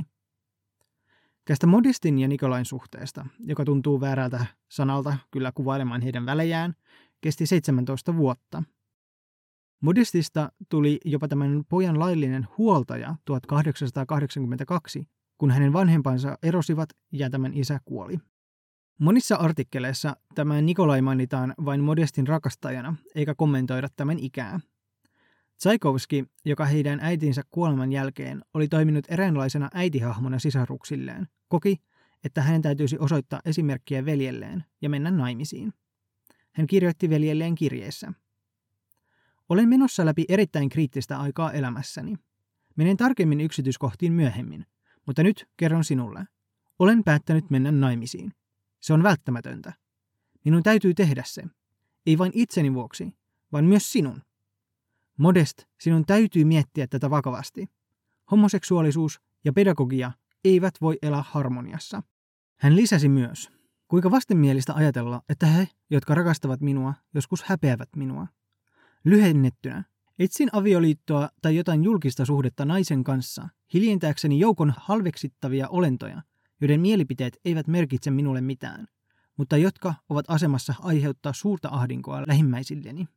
Tästä 1.46 1.68
Modestin 1.68 2.20
ja 2.20 2.28
Nikolain 2.28 2.66
suhteesta, 2.66 3.26
joka 3.40 3.66
tuntuu 3.66 4.02
väärältä 4.02 4.46
sanalta 4.70 5.18
kyllä 5.32 5.52
kuvailemaan 5.52 6.02
heidän 6.02 6.26
välejään, 6.26 6.74
kesti 7.22 7.46
17 7.46 8.18
vuotta– 8.18 8.64
Modestista 9.82 10.52
tuli 10.70 11.00
jopa 11.06 11.28
tämän 11.28 11.64
pojan 11.70 12.00
laillinen 12.00 12.48
huoltaja 12.58 13.16
1882, 13.26 15.08
kun 15.38 15.52
hänen 15.52 15.74
vanhempansa 15.74 16.38
erosivat 16.44 16.90
ja 17.12 17.30
tämän 17.30 17.54
isä 17.54 17.80
kuoli. 17.86 18.18
Monissa 19.00 19.36
artikkeleissa 19.36 20.16
tämä 20.36 20.62
Nikolai 20.62 21.02
mainitaan 21.02 21.54
vain 21.66 21.82
Modestin 21.82 22.28
rakastajana, 22.28 22.96
eikä 23.16 23.36
kommentoida 23.36 23.88
tämän 23.96 24.20
ikää. 24.20 24.60
Tsaikovski, 25.58 26.26
joka 26.46 26.66
heidän 26.66 27.00
äitinsä 27.02 27.42
kuoleman 27.50 27.92
jälkeen 27.92 28.42
oli 28.54 28.68
toiminut 28.68 29.06
eräänlaisena 29.10 29.70
äitihahmona 29.74 30.40
sisaruksilleen, 30.40 31.28
koki, 31.48 31.78
että 32.24 32.42
hänen 32.42 32.62
täytyisi 32.62 32.98
osoittaa 33.00 33.40
esimerkkiä 33.46 34.06
veljelleen 34.06 34.64
ja 34.82 34.90
mennä 34.90 35.12
naimisiin. 35.12 35.74
Hän 36.52 36.68
kirjoitti 36.68 37.10
veljelleen 37.10 37.56
kirjeessä– 37.56 38.14
olen 39.50 39.70
menossa 39.70 40.06
läpi 40.06 40.26
erittäin 40.30 40.70
kriittistä 40.70 41.20
aikaa 41.20 41.52
elämässäni. 41.52 42.16
Menen 42.76 42.98
tarkemmin 42.98 43.42
yksityiskohtiin 43.42 44.14
myöhemmin, 44.14 44.66
mutta 45.06 45.24
nyt 45.24 45.46
kerron 45.58 45.84
sinulle. 45.84 46.28
Olen 46.80 47.04
päättänyt 47.04 47.50
mennä 47.50 47.72
naimisiin. 47.72 48.32
Se 48.80 48.94
on 48.94 49.04
välttämätöntä. 49.04 49.74
Minun 50.46 50.64
täytyy 50.64 50.94
tehdä 50.94 51.24
se. 51.26 51.44
Ei 52.06 52.18
vain 52.18 52.32
itseni 52.36 52.74
vuoksi, 52.74 53.14
vaan 53.52 53.66
myös 53.66 53.92
sinun. 53.92 54.22
Modest, 55.18 55.64
sinun 55.80 56.06
täytyy 56.06 56.46
miettiä 56.46 56.88
tätä 56.88 57.10
vakavasti. 57.10 57.68
Homoseksuaalisuus 58.32 59.22
ja 59.46 59.54
pedagogia 59.54 60.12
eivät 60.44 60.74
voi 60.82 60.98
elää 61.02 61.24
harmoniassa. 61.28 62.04
Hän 62.60 62.76
lisäsi 62.76 63.10
myös, 63.10 63.52
kuinka 63.88 64.12
vastenmielistä 64.12 64.74
ajatella, 64.74 65.22
että 65.30 65.46
he, 65.46 65.68
jotka 65.90 66.16
rakastavat 66.16 66.62
minua, 66.62 66.94
joskus 67.14 67.44
häpeävät 67.44 67.90
minua. 67.96 68.28
Lyhennettynä, 69.04 69.84
etsin 70.20 70.50
avioliittoa 70.52 71.30
tai 71.42 71.56
jotain 71.56 71.84
julkista 71.84 72.26
suhdetta 72.26 72.66
naisen 72.66 73.04
kanssa, 73.04 73.50
hiljentääkseni 73.74 74.40
joukon 74.40 74.74
halveksittavia 74.78 75.68
olentoja, 75.70 76.22
joiden 76.62 76.82
mielipiteet 76.82 77.38
eivät 77.46 77.68
merkitse 77.68 78.12
minulle 78.12 78.42
mitään, 78.42 78.88
mutta 79.38 79.58
jotka 79.58 79.94
ovat 80.10 80.26
asemassa 80.28 80.74
aiheuttaa 80.80 81.34
suurta 81.34 81.70
ahdinkoa 81.72 82.24
lähimmäisilleni. 82.28 83.08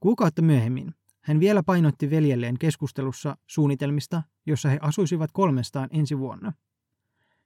Kuukautta 0.00 0.42
myöhemmin 0.42 0.94
hän 1.20 1.40
vielä 1.40 1.62
painotti 1.62 2.10
veljelleen 2.10 2.58
keskustelussa 2.58 3.36
suunnitelmista, 3.46 4.22
jossa 4.46 4.68
he 4.68 4.78
asuisivat 4.82 5.30
kolmestaan 5.32 5.88
ensi 5.92 6.18
vuonna. 6.18 6.52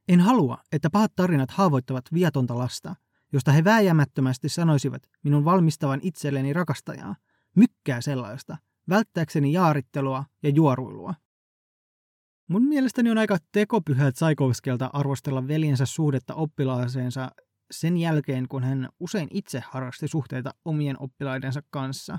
En 0.09 0.21
halua, 0.21 0.59
että 0.73 0.91
pahat 0.91 1.13
tarinat 1.17 1.51
haavoittavat 1.51 2.05
viatonta 2.13 2.59
lasta, 2.59 2.97
josta 3.33 3.53
he 3.53 3.65
vääjäämättömästi 3.65 4.49
sanoisivat 4.49 5.03
minun 5.23 5.45
valmistavan 5.45 6.01
itselleni 6.03 6.53
rakastajaa, 6.53 7.17
mykkää 7.57 8.01
sellaista, 8.01 8.57
välttääkseni 8.89 9.53
jaarittelua 9.53 10.25
ja 10.43 10.51
juoruilua. 10.51 11.15
Mun 12.49 12.63
mielestäni 12.63 13.11
on 13.11 13.19
aika 13.19 13.37
tekopyhä 13.53 14.13
Tsaikovskelta 14.13 14.91
arvostella 14.93 15.49
veljensä 15.49 15.87
suhdetta 15.87 16.35
oppilaaseensa 16.35 17.31
sen 17.71 17.97
jälkeen, 17.97 18.49
kun 18.49 18.63
hän 18.63 18.89
usein 19.01 19.29
itse 19.31 19.63
harrasti 19.71 20.09
suhteita 20.09 20.55
omien 20.65 20.97
oppilaidensa 21.03 21.63
kanssa. 21.71 22.19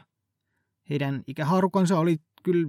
Heidän 0.89 1.23
ikähaarukansa 1.27 1.99
oli 1.99 2.17
kyllä 2.43 2.67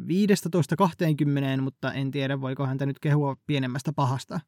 15-20, 1.58 1.60
mutta 1.60 1.92
en 1.92 2.10
tiedä 2.10 2.40
voiko 2.40 2.66
häntä 2.66 2.86
nyt 2.86 2.98
kehua 2.98 3.36
pienemmästä 3.46 3.92
pahasta. 3.92 4.40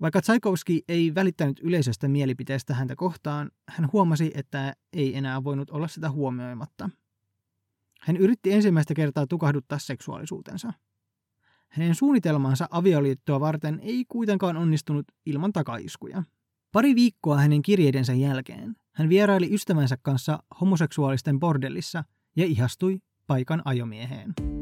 Vaikka 0.00 0.20
Tsaikovski 0.20 0.84
ei 0.88 1.14
välittänyt 1.14 1.60
yleisöstä 1.62 2.08
mielipiteestä 2.08 2.74
häntä 2.74 2.96
kohtaan, 2.96 3.50
hän 3.68 3.88
huomasi, 3.92 4.30
että 4.34 4.74
ei 4.92 5.16
enää 5.16 5.44
voinut 5.44 5.70
olla 5.70 5.88
sitä 5.88 6.10
huomioimatta. 6.10 6.90
Hän 8.00 8.16
yritti 8.16 8.52
ensimmäistä 8.52 8.94
kertaa 8.94 9.26
tukahduttaa 9.26 9.78
seksuaalisuutensa. 9.78 10.72
Hänen 11.68 11.94
suunnitelmansa 11.94 12.68
avioliittoa 12.70 13.40
varten 13.40 13.80
ei 13.82 14.04
kuitenkaan 14.08 14.56
onnistunut 14.56 15.06
ilman 15.26 15.52
takaiskuja. 15.52 16.22
Pari 16.72 16.94
viikkoa 16.94 17.36
hänen 17.36 17.62
kirjeidensä 17.62 18.12
jälkeen 18.12 18.76
hän 18.96 19.08
vieraili 19.08 19.54
ystävänsä 19.54 19.96
kanssa 20.02 20.38
homoseksuaalisten 20.60 21.40
bordellissa 21.40 22.04
ja 22.36 22.44
ihastui 22.44 22.98
paikan 23.26 23.62
ajomieheen. 23.64 24.55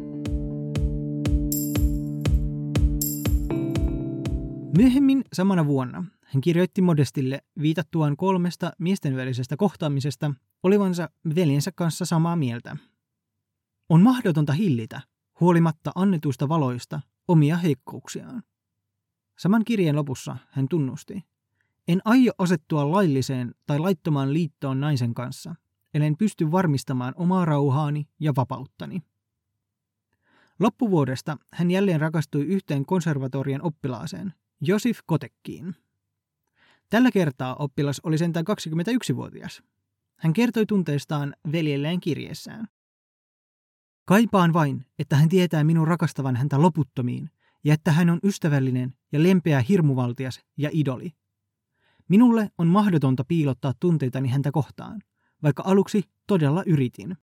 Myöhemmin 4.76 5.24
samana 5.32 5.66
vuonna 5.66 6.04
hän 6.24 6.40
kirjoitti 6.40 6.82
Modestille 6.82 7.40
viitattuaan 7.60 8.16
kolmesta 8.16 8.72
miesten 8.78 9.16
välisestä 9.16 9.56
kohtaamisesta 9.56 10.34
olivansa 10.62 11.08
veljensä 11.34 11.72
kanssa 11.74 12.04
samaa 12.04 12.36
mieltä. 12.36 12.76
On 13.88 14.02
mahdotonta 14.02 14.52
hillitä, 14.52 15.00
huolimatta 15.40 15.92
annetuista 15.94 16.48
valoista, 16.48 17.00
omia 17.28 17.56
heikkouksiaan. 17.56 18.42
Saman 19.38 19.64
kirjeen 19.64 19.96
lopussa 19.96 20.36
hän 20.50 20.68
tunnusti. 20.68 21.24
En 21.88 22.00
aio 22.04 22.32
asettua 22.38 22.92
lailliseen 22.92 23.54
tai 23.66 23.78
laittomaan 23.78 24.32
liittoon 24.32 24.80
naisen 24.80 25.14
kanssa, 25.14 25.54
ellen 25.94 26.16
pysty 26.16 26.52
varmistamaan 26.52 27.14
omaa 27.16 27.44
rauhaani 27.44 28.08
ja 28.20 28.32
vapauttani. 28.36 29.02
Loppuvuodesta 30.60 31.36
hän 31.52 31.70
jälleen 31.70 32.00
rakastui 32.00 32.44
yhteen 32.44 32.86
konservatorian 32.86 33.62
oppilaaseen, 33.62 34.34
Josif 34.66 34.98
Kotekkiin. 35.06 35.74
Tällä 36.90 37.10
kertaa 37.10 37.56
oppilas 37.56 38.00
oli 38.04 38.18
sentään 38.18 38.46
21-vuotias. 38.50 39.62
Hän 40.16 40.32
kertoi 40.32 40.66
tunteistaan 40.66 41.34
veljelleen 41.52 42.00
kirjeessään. 42.00 42.68
Kaipaan 44.04 44.52
vain, 44.52 44.86
että 44.98 45.16
hän 45.16 45.28
tietää 45.28 45.64
minun 45.64 45.88
rakastavan 45.88 46.36
häntä 46.36 46.62
loputtomiin 46.62 47.30
ja 47.64 47.74
että 47.74 47.92
hän 47.92 48.10
on 48.10 48.18
ystävällinen 48.24 48.94
ja 49.12 49.22
lempeä 49.22 49.60
hirmuvaltias 49.60 50.40
ja 50.56 50.70
idoli. 50.72 51.10
Minulle 52.08 52.50
on 52.58 52.66
mahdotonta 52.66 53.24
piilottaa 53.24 53.72
tunteitani 53.80 54.28
häntä 54.28 54.50
kohtaan, 54.50 55.02
vaikka 55.42 55.62
aluksi 55.66 56.02
todella 56.26 56.62
yritin. 56.66 57.16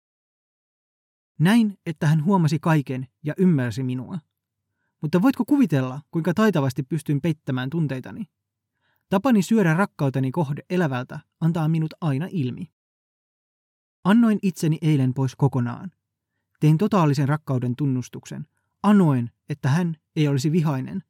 Näin, 1.39 1.79
että 1.87 2.07
hän 2.07 2.25
huomasi 2.25 2.59
kaiken 2.59 3.07
ja 3.23 3.35
ymmärsi 3.39 3.83
minua. 3.83 4.19
Mutta 5.03 5.23
voitko 5.23 5.45
kuvitella, 5.45 6.01
kuinka 6.11 6.35
taitavasti 6.35 6.83
pystyin 6.83 7.21
peittämään 7.21 7.71
tunteitani? 7.71 8.25
Tapani 9.09 9.43
syödä 9.43 9.75
rakkauteni 9.75 10.31
kohde 10.31 10.63
elävältä 10.71 11.21
antaa 11.41 11.69
minut 11.69 11.95
aina 12.01 12.29
ilmi. 12.31 12.71
Annoin 14.05 14.39
itseni 14.43 14.79
eilen 14.83 15.15
pois 15.15 15.37
kokonaan. 15.37 15.91
Tein 16.61 16.79
totaalisen 16.79 17.29
rakkauden 17.29 17.77
tunnustuksen. 17.77 18.47
Anoin, 18.83 19.31
että 19.49 19.69
hän 19.69 19.97
ei 20.17 20.29
olisi 20.29 20.53
vihainen, 20.53 21.03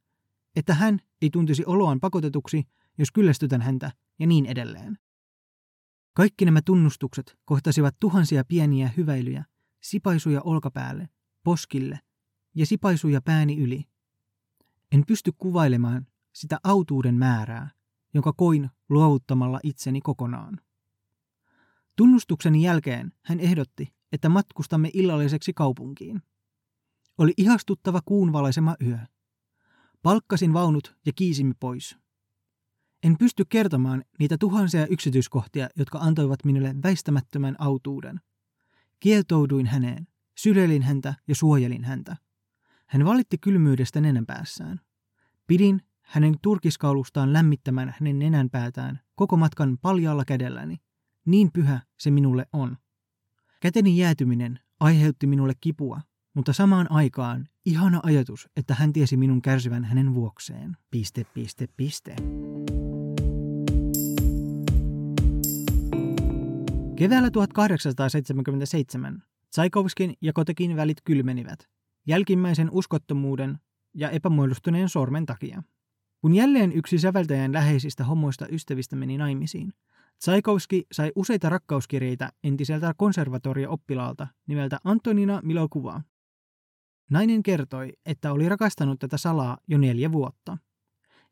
että 0.56 0.74
hän 0.74 0.98
ei 1.22 1.30
tuntisi 1.30 1.64
oloaan 1.66 2.00
pakotetuksi, 2.00 2.64
jos 2.98 3.10
kyllästytän 3.12 3.62
häntä 3.62 3.92
ja 4.18 4.26
niin 4.26 4.46
edelleen. 4.46 4.98
Kaikki 6.14 6.44
nämä 6.44 6.62
tunnustukset 6.62 7.38
kohtasivat 7.44 7.96
tuhansia 8.00 8.44
pieniä 8.44 8.90
hyväilyjä, 8.96 9.44
sipaisuja 9.80 10.40
olkapäälle, 10.40 11.08
poskille 11.44 12.00
ja 12.54 12.66
sipaisuja 12.66 13.20
pääni 13.20 13.58
yli. 13.58 13.84
En 14.92 15.06
pysty 15.06 15.32
kuvailemaan 15.38 16.06
sitä 16.32 16.58
autuuden 16.64 17.14
määrää, 17.14 17.70
jonka 18.14 18.32
koin 18.32 18.70
luovuttamalla 18.88 19.60
itseni 19.62 20.00
kokonaan. 20.00 20.60
Tunnustukseni 21.96 22.62
jälkeen 22.62 23.12
hän 23.22 23.40
ehdotti, 23.40 23.94
että 24.12 24.28
matkustamme 24.28 24.90
illalliseksi 24.94 25.52
kaupunkiin. 25.52 26.22
Oli 27.18 27.32
ihastuttava 27.36 28.00
kuunvalaisema 28.04 28.76
yö. 28.86 28.98
Palkkasin 30.02 30.52
vaunut 30.52 30.96
ja 31.06 31.12
kiisimme 31.12 31.54
pois. 31.60 31.96
En 33.02 33.18
pysty 33.18 33.44
kertomaan 33.44 34.04
niitä 34.18 34.36
tuhansia 34.40 34.86
yksityiskohtia, 34.86 35.68
jotka 35.76 35.98
antoivat 35.98 36.44
minulle 36.44 36.74
väistämättömän 36.82 37.56
autuuden. 37.58 38.20
Kietouduin 39.00 39.66
häneen, 39.66 40.08
syleilin 40.36 40.82
häntä 40.82 41.14
ja 41.28 41.34
suojelin 41.34 41.84
häntä. 41.84 42.16
Hän 42.90 43.04
valitti 43.04 43.38
kylmyydestä 43.38 44.00
nenänpäässään. 44.00 44.80
Pidin 45.46 45.80
hänen 46.02 46.34
turkiskaulustaan 46.42 47.32
lämmittämään 47.32 47.94
hänen 47.98 48.18
nenänpäätään 48.18 49.00
koko 49.14 49.36
matkan 49.36 49.78
paljalla 49.82 50.24
kädelläni. 50.24 50.76
Niin 51.26 51.52
pyhä 51.52 51.80
se 51.98 52.10
minulle 52.10 52.46
on. 52.52 52.76
Käteni 53.60 53.98
jäätyminen 53.98 54.60
aiheutti 54.80 55.26
minulle 55.26 55.52
kipua, 55.60 56.00
mutta 56.34 56.52
samaan 56.52 56.92
aikaan 56.92 57.48
ihana 57.64 58.00
ajatus, 58.02 58.48
että 58.56 58.74
hän 58.74 58.92
tiesi 58.92 59.16
minun 59.16 59.42
kärsivän 59.42 59.84
hänen 59.84 60.14
vuokseen. 60.14 60.76
Piste, 60.90 61.24
piste, 61.34 61.68
piste. 61.76 62.16
Keväällä 66.96 67.30
1877 67.30 69.22
Tsaikovskin 69.50 70.14
ja 70.22 70.32
Kotekin 70.32 70.76
välit 70.76 70.98
kylmenivät, 71.04 71.68
jälkimmäisen 72.06 72.70
uskottomuuden 72.72 73.58
ja 73.94 74.10
epämuodostuneen 74.10 74.88
sormen 74.88 75.26
takia. 75.26 75.62
Kun 76.20 76.34
jälleen 76.34 76.72
yksi 76.72 76.98
säveltäjän 76.98 77.52
läheisistä 77.52 78.04
homoista 78.04 78.46
ystävistä 78.48 78.96
meni 78.96 79.18
naimisiin, 79.18 79.72
Tsaikovski 80.18 80.86
sai 80.92 81.12
useita 81.16 81.48
rakkauskirjeitä 81.48 82.32
entiseltä 82.44 82.94
konservatorio-oppilaalta 82.96 84.26
nimeltä 84.46 84.78
Antonina 84.84 85.40
Milokuvaa. 85.44 86.02
Nainen 87.10 87.42
kertoi, 87.42 87.92
että 88.06 88.32
oli 88.32 88.48
rakastanut 88.48 88.98
tätä 88.98 89.16
salaa 89.16 89.58
jo 89.68 89.78
neljä 89.78 90.12
vuotta. 90.12 90.58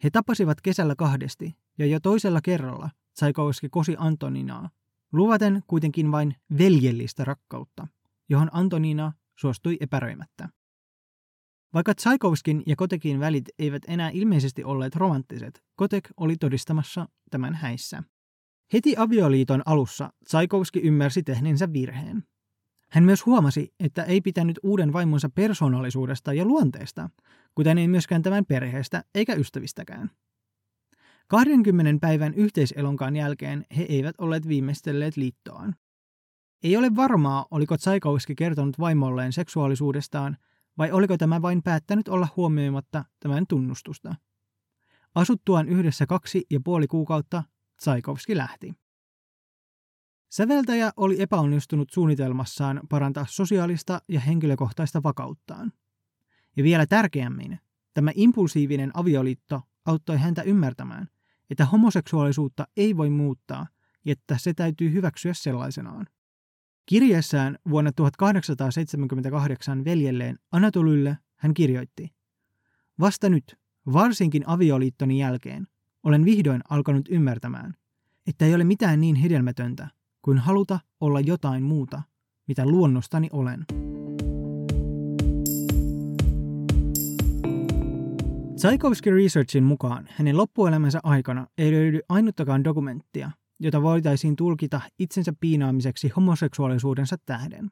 He 0.05 0.11
tapasivat 0.11 0.61
kesällä 0.61 0.95
kahdesti, 0.95 1.57
ja 1.79 1.87
jo 1.87 2.01
toisella 2.01 2.41
kerralla 2.41 2.91
Tsaikovski 3.15 3.69
kosi 3.69 3.97
Antoninaa, 3.99 4.71
luvaten 5.13 5.63
kuitenkin 5.67 6.13
vain 6.13 6.37
veljellistä 6.59 7.25
rakkautta, 7.25 7.87
johon 8.29 8.51
Antonina 8.53 9.13
suostui 9.37 9.77
epäröimättä. 9.81 10.49
Vaikka 11.75 11.95
Tsaikovskin 11.95 12.63
ja 12.67 12.77
Kotekin 12.77 13.21
välit 13.21 13.49
eivät 13.59 13.83
enää 13.89 14.11
ilmeisesti 14.11 14.65
olleet 14.65 14.97
romanttiset, 14.97 15.63
Kotek 15.77 16.09
oli 16.17 16.37
todistamassa 16.37 17.09
tämän 17.31 17.55
häissä. 17.55 18.03
Heti 18.73 18.95
avioliiton 18.97 19.63
alussa 19.67 20.13
Tsaikovski 20.25 20.81
ymmärsi 20.81 21.23
tehneensä 21.23 21.73
virheen. 21.73 22.25
Hän 22.91 23.05
myös 23.05 23.27
huomasi, 23.27 23.75
että 23.81 24.03
ei 24.05 24.21
pitänyt 24.21 24.59
uuden 24.63 24.93
vaimonsa 24.93 25.29
persoonallisuudesta 25.29 26.33
ja 26.33 26.45
luonteesta, 26.45 27.11
kuten 27.55 27.79
ei 27.79 27.89
myöskään 27.89 28.23
tämän 28.23 28.45
perheestä 28.47 29.05
eikä 29.15 29.35
ystävistäkään. 29.35 30.11
20 31.29 32.01
päivän 32.01 32.35
yhteiselonkaan 32.35 33.17
jälkeen 33.17 33.67
he 33.77 33.83
eivät 33.83 34.15
olleet 34.19 34.49
viimeistelleet 34.49 35.17
liittoaan. 35.17 35.75
Ei 36.63 36.77
ole 36.77 36.97
varmaa, 36.97 37.47
oliko 37.51 37.77
Tsaikovski 37.77 38.35
kertonut 38.35 38.79
vaimolleen 38.79 39.33
seksuaalisuudestaan 39.33 40.37
vai 40.79 40.93
oliko 40.93 41.19
tämä 41.19 41.43
vain 41.43 41.63
päättänyt 41.63 42.09
olla 42.09 42.29
huomioimatta 42.37 43.05
tämän 43.21 43.47
tunnustusta. 43.49 44.15
Asuttuaan 45.15 45.69
yhdessä 45.69 46.07
kaksi 46.07 46.47
ja 46.51 46.61
puoli 46.65 46.87
kuukautta 46.87 47.43
Tsaikovski 47.77 48.37
lähti. 48.37 48.75
Säveltäjä 50.29 50.91
oli 50.97 51.23
epäonnistunut 51.23 51.91
suunnitelmassaan 51.91 52.81
parantaa 52.89 53.27
sosiaalista 53.29 54.03
ja 54.09 54.21
henkilökohtaista 54.21 55.03
vakauttaan. 55.03 55.73
Ja 56.57 56.65
vielä 56.65 56.87
tärkeämmin, 56.87 57.61
tämä 57.95 58.11
impulsiivinen 58.15 58.91
avioliitto 58.95 59.63
auttoi 59.85 60.19
häntä 60.19 60.43
ymmärtämään, 60.43 61.09
että 61.51 61.65
homoseksuaalisuutta 61.65 62.67
ei 62.77 62.97
voi 62.97 63.11
muuttaa 63.11 63.67
ja 64.05 64.13
että 64.13 64.39
se 64.39 64.55
täytyy 64.55 64.93
hyväksyä 64.93 65.35
sellaisenaan. 65.35 66.07
Kirjeessään 66.89 67.59
vuonna 67.71 67.93
1878 67.93 69.85
veljelleen 69.85 70.39
Anatolylle 70.53 71.19
hän 71.37 71.55
kirjoitti, 71.55 72.13
Vasta 73.01 73.29
nyt, 73.29 73.57
varsinkin 73.93 74.43
avioliittoni 74.47 75.19
jälkeen, 75.19 75.67
olen 76.03 76.25
vihdoin 76.25 76.61
alkanut 76.71 77.09
ymmärtämään, 77.11 77.75
että 78.27 78.45
ei 78.45 78.55
ole 78.55 78.65
mitään 78.65 79.01
niin 79.01 79.17
hedelmätöntä 79.17 79.89
kuin 80.23 80.39
haluta 80.39 80.81
olla 81.01 81.21
jotain 81.21 81.63
muuta, 81.63 82.03
mitä 82.47 82.67
luonnostani 82.67 83.29
olen. 83.33 83.65
Tsaikovsky 88.57 89.11
Researchin 89.11 89.65
mukaan 89.65 90.09
hänen 90.11 90.37
loppuelämänsä 90.37 91.01
aikana 91.03 91.47
ei 91.59 91.73
löydy 91.73 92.01
ainuttakaan 92.09 92.65
dokumenttia, 92.65 93.31
jota 93.61 93.83
voitaisiin 93.83 94.37
tulkita 94.37 94.81
itsensä 94.99 95.33
piinaamiseksi 95.41 96.09
homoseksuaalisuudensa 96.09 97.17
tähden. 97.27 97.71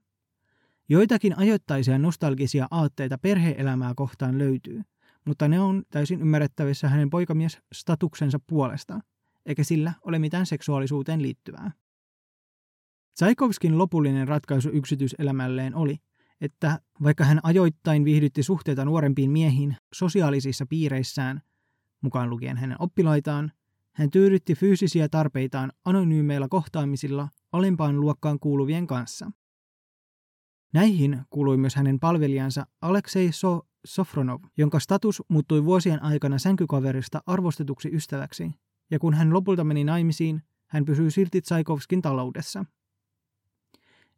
Joitakin 0.89 1.39
ajoittaisia 1.39 1.99
nostalgisia 1.99 2.69
aatteita 2.71 3.19
perheelämää 3.19 3.93
kohtaan 3.97 4.39
löytyy, 4.39 4.83
mutta 5.25 5.49
ne 5.49 5.61
on 5.61 5.83
täysin 5.91 6.21
ymmärrettävissä 6.21 6.89
hänen 6.89 7.11
poikamies-statuksensa 7.11 8.39
puolesta, 8.47 9.01
eikä 9.47 9.65
sillä 9.65 9.93
ole 10.05 10.19
mitään 10.19 10.47
seksuaalisuuteen 10.47 11.23
liittyvää. 11.23 11.71
Tsaikovskin 13.15 13.79
lopullinen 13.79 14.29
ratkaisu 14.29 14.69
yksityiselämälleen 14.69 15.75
oli, 15.75 15.99
että 16.41 16.81
vaikka 17.03 17.25
hän 17.25 17.41
ajoittain 17.43 18.05
viihdytti 18.05 18.43
suhteita 18.43 18.85
nuorempiin 18.85 19.31
miehiin 19.31 19.77
sosiaalisissa 19.95 20.67
piireissään, 20.67 21.43
mukaan 22.01 22.31
lukien 22.31 22.57
hänen 22.57 22.77
oppilaitaan, 22.79 23.53
hän 23.97 24.11
tyydytti 24.11 24.55
fyysisiä 24.55 25.09
tarpeitaan 25.09 25.73
anonyymeilla 25.85 26.49
kohtaamisilla 26.49 27.29
alempaan 27.53 28.01
luokkaan 28.01 28.39
kuuluvien 28.39 28.87
kanssa. 28.87 29.31
Näihin 30.73 31.21
kuului 31.31 31.57
myös 31.57 31.75
hänen 31.75 32.01
palvelijansa 32.01 32.67
Aleksei 32.83 33.33
so- 33.33 33.67
Sofronov, 33.87 34.43
jonka 34.57 34.81
status 34.81 35.23
muuttui 35.29 35.65
vuosien 35.65 36.03
aikana 36.03 36.39
sänkykaverista 36.39 37.23
arvostetuksi 37.27 37.91
ystäväksi, 37.93 38.51
ja 38.91 38.99
kun 38.99 39.15
hän 39.15 39.33
lopulta 39.33 39.65
meni 39.65 39.85
naimisiin, 39.85 40.43
hän 40.67 40.85
pysyi 40.85 41.11
silti 41.11 41.41
Tsaikovskin 41.41 42.03
taloudessa. 42.03 42.65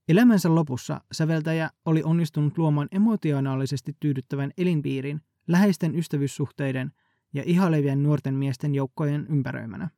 Elämänsä 0.09 0.55
lopussa 0.55 1.01
säveltäjä 1.13 1.71
oli 1.85 2.03
onnistunut 2.03 2.59
luomaan 2.59 2.89
emotionaalisesti 2.93 3.97
tyydyttävän 4.01 4.51
elinpiirin 4.59 5.21
läheisten 5.49 5.95
ystävyyssuhteiden 5.95 6.93
ja 7.35 7.43
ihalevien 7.47 8.03
nuorten 8.03 8.35
miesten 8.35 8.75
joukkojen 8.75 9.27
ympäröimänä, 9.31 9.91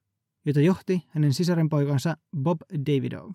jota 0.47 0.61
johti 0.61 1.03
hänen 1.09 1.33
sisarenpoikansa 1.33 2.17
Bob 2.43 2.61
Davidow. 2.73 3.31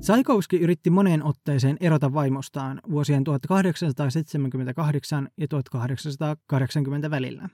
Tsaikovski 0.00 0.60
yritti 0.60 0.90
moneen 0.90 1.24
otteeseen 1.24 1.76
erota 1.80 2.14
vaimostaan 2.14 2.80
vuosien 2.90 3.24
1878 3.24 5.28
ja 5.36 5.48
1880 5.48 7.10
välillä. 7.10 7.48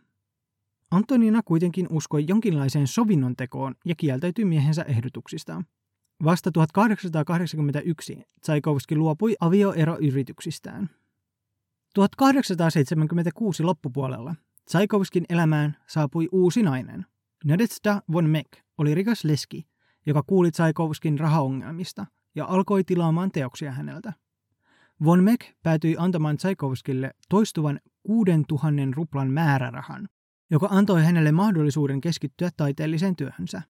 Antonina 0.91 1.41
kuitenkin 1.45 1.87
uskoi 1.91 2.25
jonkinlaiseen 2.29 2.87
sovinnon 2.87 3.37
tekoon 3.37 3.75
ja 3.85 3.95
kieltäytyi 3.95 4.45
miehensä 4.45 4.83
ehdotuksista. 4.83 5.62
Vasta 6.25 6.53
1881 6.53 8.23
Tsaikovski 8.41 8.97
luopui 8.97 9.37
avioeroyrityksistään. 9.41 10.91
1876 11.97 13.63
loppupuolella 13.63 14.35
Tsaikovskin 14.65 15.25
elämään 15.29 15.77
saapui 15.87 16.29
uusi 16.33 16.63
nainen. 16.63 17.07
Nadezhda 17.45 18.03
von 18.13 18.31
Meck 18.31 18.49
oli 18.79 18.95
rikas 18.95 19.25
leski, 19.25 19.67
joka 20.07 20.23
kuuli 20.27 20.51
Tsaikovskin 20.51 21.19
rahaongelmista 21.19 22.07
ja 22.35 22.47
alkoi 22.47 22.85
tilaamaan 22.85 23.31
teoksia 23.33 23.73
häneltä. 23.73 24.13
Von 25.05 25.25
Meck 25.25 25.43
päätyi 25.63 25.97
antamaan 25.99 26.37
Tsaikovskille 26.37 27.11
toistuvan 27.29 27.81
6000 28.03 28.83
ruplan 28.97 29.31
määrärahan, 29.31 30.09
joka 30.51 30.69
antoi 30.71 31.05
hänelle 31.05 31.33
mahdollisuuden 31.33 32.01
keskittyä 32.01 32.51
taiteelliseen 32.57 33.17
työhönsä. 33.17 33.63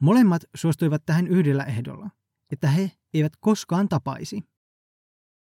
Molemmat 0.00 0.42
suostuivat 0.54 1.02
tähän 1.06 1.26
yhdellä 1.26 1.64
ehdolla, 1.64 2.10
että 2.52 2.68
he 2.68 2.92
eivät 3.14 3.32
koskaan 3.40 3.88
tapaisi. 3.88 4.49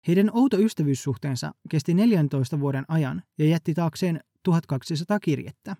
Heidän 0.08 0.30
outo 0.34 0.58
ystävyyssuhteensa 0.58 1.52
kesti 1.70 1.94
14 1.94 2.60
vuoden 2.60 2.86
ajan 2.88 3.24
ja 3.38 3.46
jätti 3.46 3.74
taakseen 3.74 4.20
1200 4.44 5.20
kirjettä. 5.20 5.76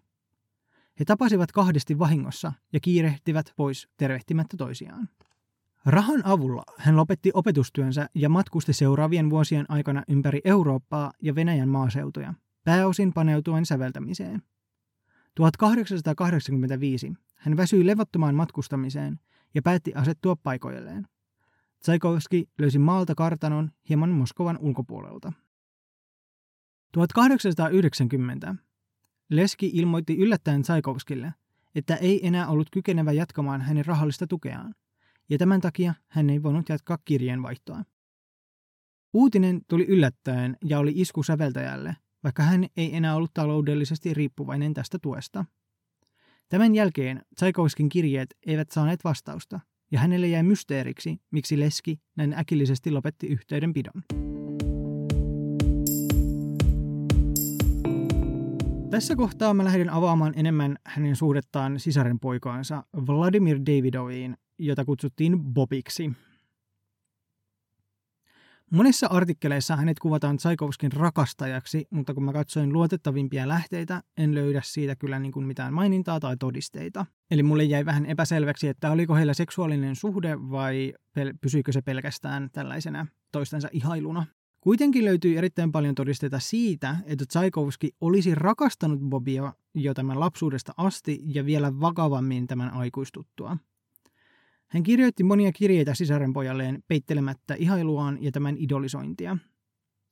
He 1.00 1.06
tapasivat 1.06 1.52
kahdesti 1.52 2.00
vahingossa 2.00 2.54
ja 2.74 2.80
kiirehtivät 2.80 3.54
pois 3.56 3.88
tervehtimättä 3.98 4.58
toisiaan. 4.58 5.10
Rahan 5.86 6.26
avulla 6.26 6.64
hän 6.78 6.98
lopetti 6.98 7.32
opetustyönsä 7.34 8.10
ja 8.16 8.30
matkusti 8.30 8.74
seuraavien 8.74 9.30
vuosien 9.30 9.66
aikana 9.70 10.04
ympäri 10.08 10.42
Eurooppaa 10.46 11.12
ja 11.22 11.36
Venäjän 11.36 11.70
maaseutuja, 11.70 12.34
pääosin 12.64 13.14
paneutuen 13.14 13.66
säveltämiseen. 13.66 14.42
1885 15.36 17.14
hän 17.36 17.58
väsyi 17.58 17.86
levottomaan 17.86 18.36
matkustamiseen 18.36 19.20
ja 19.54 19.62
päätti 19.62 19.94
asettua 19.96 20.36
paikoilleen. 20.36 21.08
Tsaikovski 21.82 22.50
löysi 22.60 22.80
maalta 22.80 23.16
kartanon 23.16 23.72
hieman 23.90 24.10
Moskovan 24.10 24.58
ulkopuolelta. 24.62 25.34
1890 26.94 28.56
Leski 29.30 29.72
ilmoitti 29.74 30.18
yllättäen 30.18 30.62
Tsaikovskille, 30.62 31.34
että 31.76 31.96
ei 31.96 32.28
enää 32.28 32.48
ollut 32.48 32.70
kykenevä 32.70 33.12
jatkamaan 33.12 33.62
hänen 33.62 33.86
rahallista 33.86 34.28
tukeaan, 34.28 34.76
ja 35.30 35.38
tämän 35.38 35.62
takia 35.62 35.94
hän 36.08 36.30
ei 36.30 36.44
voinut 36.44 36.70
jatkaa 36.70 36.98
kirjeenvaihtoa. 37.06 37.84
Uutinen 39.14 39.62
tuli 39.68 39.86
yllättäen 39.86 40.58
ja 40.66 40.80
oli 40.80 40.94
isku 40.96 41.24
säveltäjälle, 41.24 41.96
vaikka 42.24 42.44
hän 42.44 42.66
ei 42.78 42.96
enää 42.96 43.16
ollut 43.16 43.34
taloudellisesti 43.34 44.14
riippuvainen 44.14 44.74
tästä 44.74 45.00
tuesta. 45.00 45.46
Tämän 46.50 46.76
jälkeen 46.76 47.22
Tsaikovskin 47.36 47.90
kirjeet 47.90 48.38
eivät 48.46 48.72
saaneet 48.72 49.04
vastausta, 49.04 49.60
ja 49.92 50.00
hänelle 50.00 50.28
jäi 50.28 50.44
mysteeriksi, 50.44 51.22
miksi 51.32 51.60
Leski 51.60 52.00
näin 52.16 52.34
äkillisesti 52.34 52.92
lopetti 52.92 53.28
yhteydenpidon. 53.28 54.04
Tässä 58.90 59.16
kohtaa 59.16 59.54
mä 59.54 59.64
lähden 59.64 59.90
avaamaan 59.90 60.34
enemmän 60.36 60.78
hänen 60.86 61.16
suhdettaan 61.16 61.80
sisaren 61.80 62.20
poikaansa 62.20 62.84
Vladimir 63.08 63.60
Davidoviin, 63.60 64.38
jota 64.60 64.86
kutsuttiin 64.86 65.40
Bobiksi. 65.40 66.12
Monissa 68.74 69.08
artikkeleissa 69.08 69.76
hänet 69.76 70.00
kuvataan 70.00 70.38
Tsaikovskin 70.38 70.92
rakastajaksi, 70.92 71.88
mutta 71.90 72.14
kun 72.14 72.24
mä 72.24 72.34
katsoin 72.34 72.74
luotettavimpia 72.74 73.48
lähteitä, 73.48 74.04
en 74.18 74.36
löydä 74.36 74.62
siitä 74.64 74.96
kyllä 74.96 75.20
niin 75.20 75.32
kuin 75.32 75.46
mitään 75.46 75.74
mainintaa 75.74 76.20
tai 76.20 76.38
todisteita. 76.38 77.06
Eli 77.32 77.44
mulle 77.44 77.64
jäi 77.64 77.86
vähän 77.86 78.06
epäselväksi, 78.06 78.68
että 78.68 78.92
oliko 78.92 79.16
heillä 79.16 79.34
seksuaalinen 79.34 79.96
suhde 79.96 80.40
vai 80.40 80.94
pel- 81.20 81.38
pysyykö 81.42 81.72
se 81.72 81.82
pelkästään 81.82 82.50
tällaisena 82.52 83.08
toistensa 83.32 83.70
ihailuna. 83.72 84.26
Kuitenkin 84.62 85.06
löytyy 85.06 85.38
erittäin 85.38 85.72
paljon 85.72 85.96
todisteita 85.96 86.40
siitä, 86.40 86.98
että 87.06 87.26
Tsaikovski 87.26 87.92
olisi 88.02 88.36
rakastanut 88.36 89.00
Bobia 89.00 89.54
jo 89.76 89.94
tämän 89.94 90.20
lapsuudesta 90.20 90.74
asti 90.78 91.20
ja 91.26 91.46
vielä 91.46 91.80
vakavammin 91.80 92.48
tämän 92.48 92.74
aikuistuttua. 92.74 93.58
Hän 94.72 94.84
kirjoitti 94.84 95.24
monia 95.24 95.52
kirjeitä 95.52 95.94
sisarenpojalleen 95.94 96.84
peittelemättä 96.88 97.54
ihailuaan 97.54 98.18
ja 98.24 98.32
tämän 98.32 98.56
idolisointia. 98.58 99.38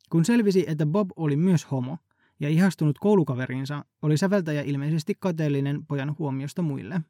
Kun 0.10 0.26
selvisi, 0.26 0.66
että 0.68 0.86
Bob 0.86 1.10
oli 1.16 1.36
myös 1.36 1.72
homo 1.72 1.98
ja 2.40 2.50
ihastunut 2.50 3.00
koulukaverinsa, 3.00 3.86
oli 4.02 4.18
säveltäjä 4.18 4.62
ilmeisesti 4.62 5.14
kateellinen 5.20 5.86
pojan 5.86 6.16
huomiosta 6.20 6.62
muille. 6.62 7.02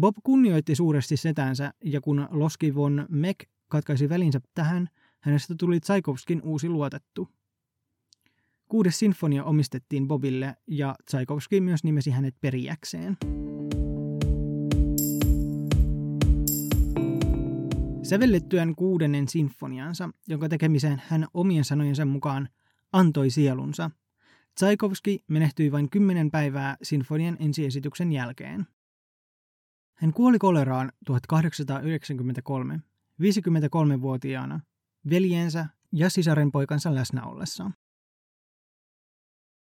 Bob 0.00 0.16
kunnioitti 0.22 0.74
suuresti 0.74 1.16
setänsä 1.16 1.72
ja 1.84 2.00
kun 2.00 2.28
Loski 2.30 2.74
von 2.74 3.06
Meck 3.08 3.40
katkaisi 3.68 4.08
välinsä 4.08 4.40
tähän, 4.54 4.88
hänestä 5.20 5.54
tuli 5.58 5.80
Tsaikovskin 5.80 6.42
uusi 6.42 6.68
luotettu. 6.68 7.28
Kuudes 8.68 8.98
sinfonia 8.98 9.44
omistettiin 9.44 10.08
Bobille 10.08 10.56
ja 10.66 10.94
Tsaikovski 11.04 11.60
myös 11.60 11.84
nimesi 11.84 12.10
hänet 12.10 12.34
perijäkseen. 12.40 13.16
Sävellettyään 18.08 18.74
kuudennen 18.74 19.28
sinfoniansa, 19.28 20.10
jonka 20.28 20.48
tekemiseen 20.48 21.02
hän 21.06 21.26
omien 21.34 21.64
sanojensa 21.64 22.04
mukaan 22.04 22.48
antoi 22.92 23.30
sielunsa, 23.30 23.90
Tsaikovski 24.54 25.24
menehtyi 25.28 25.72
vain 25.72 25.90
kymmenen 25.90 26.30
päivää 26.30 26.76
sinfonian 26.82 27.36
ensiesityksen 27.40 28.12
jälkeen. 28.12 28.66
Hän 29.94 30.12
kuoli 30.12 30.38
koleraan 30.38 30.92
1893, 31.06 32.78
53-vuotiaana, 33.22 34.60
veljensä 35.10 35.66
ja 35.92 36.10
sisarenpoikansa 36.10 36.94
läsnä 36.94 37.24
ollessa. 37.24 37.70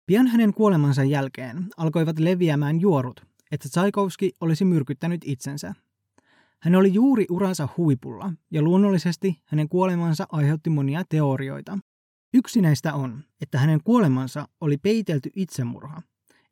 Pian 0.07 0.27
hänen 0.27 0.55
kuolemansa 0.55 1.05
jälkeen 1.05 1.67
alkoivat 1.77 2.19
leviämään 2.19 2.81
juorut, 2.81 3.21
että 3.51 3.69
Tsaikovski 3.69 4.33
olisi 4.41 4.65
myrkyttänyt 4.65 5.21
itsensä– 5.25 5.75
hän 6.63 6.75
oli 6.75 6.95
juuri 6.95 7.27
uransa 7.31 7.69
huipulla, 7.77 8.33
ja 8.51 8.63
luonnollisesti 8.63 9.43
hänen 9.45 9.69
kuolemansa 9.69 10.27
aiheutti 10.33 10.71
monia 10.71 11.03
teorioita. 11.09 11.79
Yksi 12.35 12.61
näistä 12.61 12.95
on, 12.95 13.25
että 13.41 13.59
hänen 13.59 13.81
kuolemansa 13.85 14.49
oli 14.61 14.77
peitelty 14.77 15.31
itsemurha, 15.37 16.03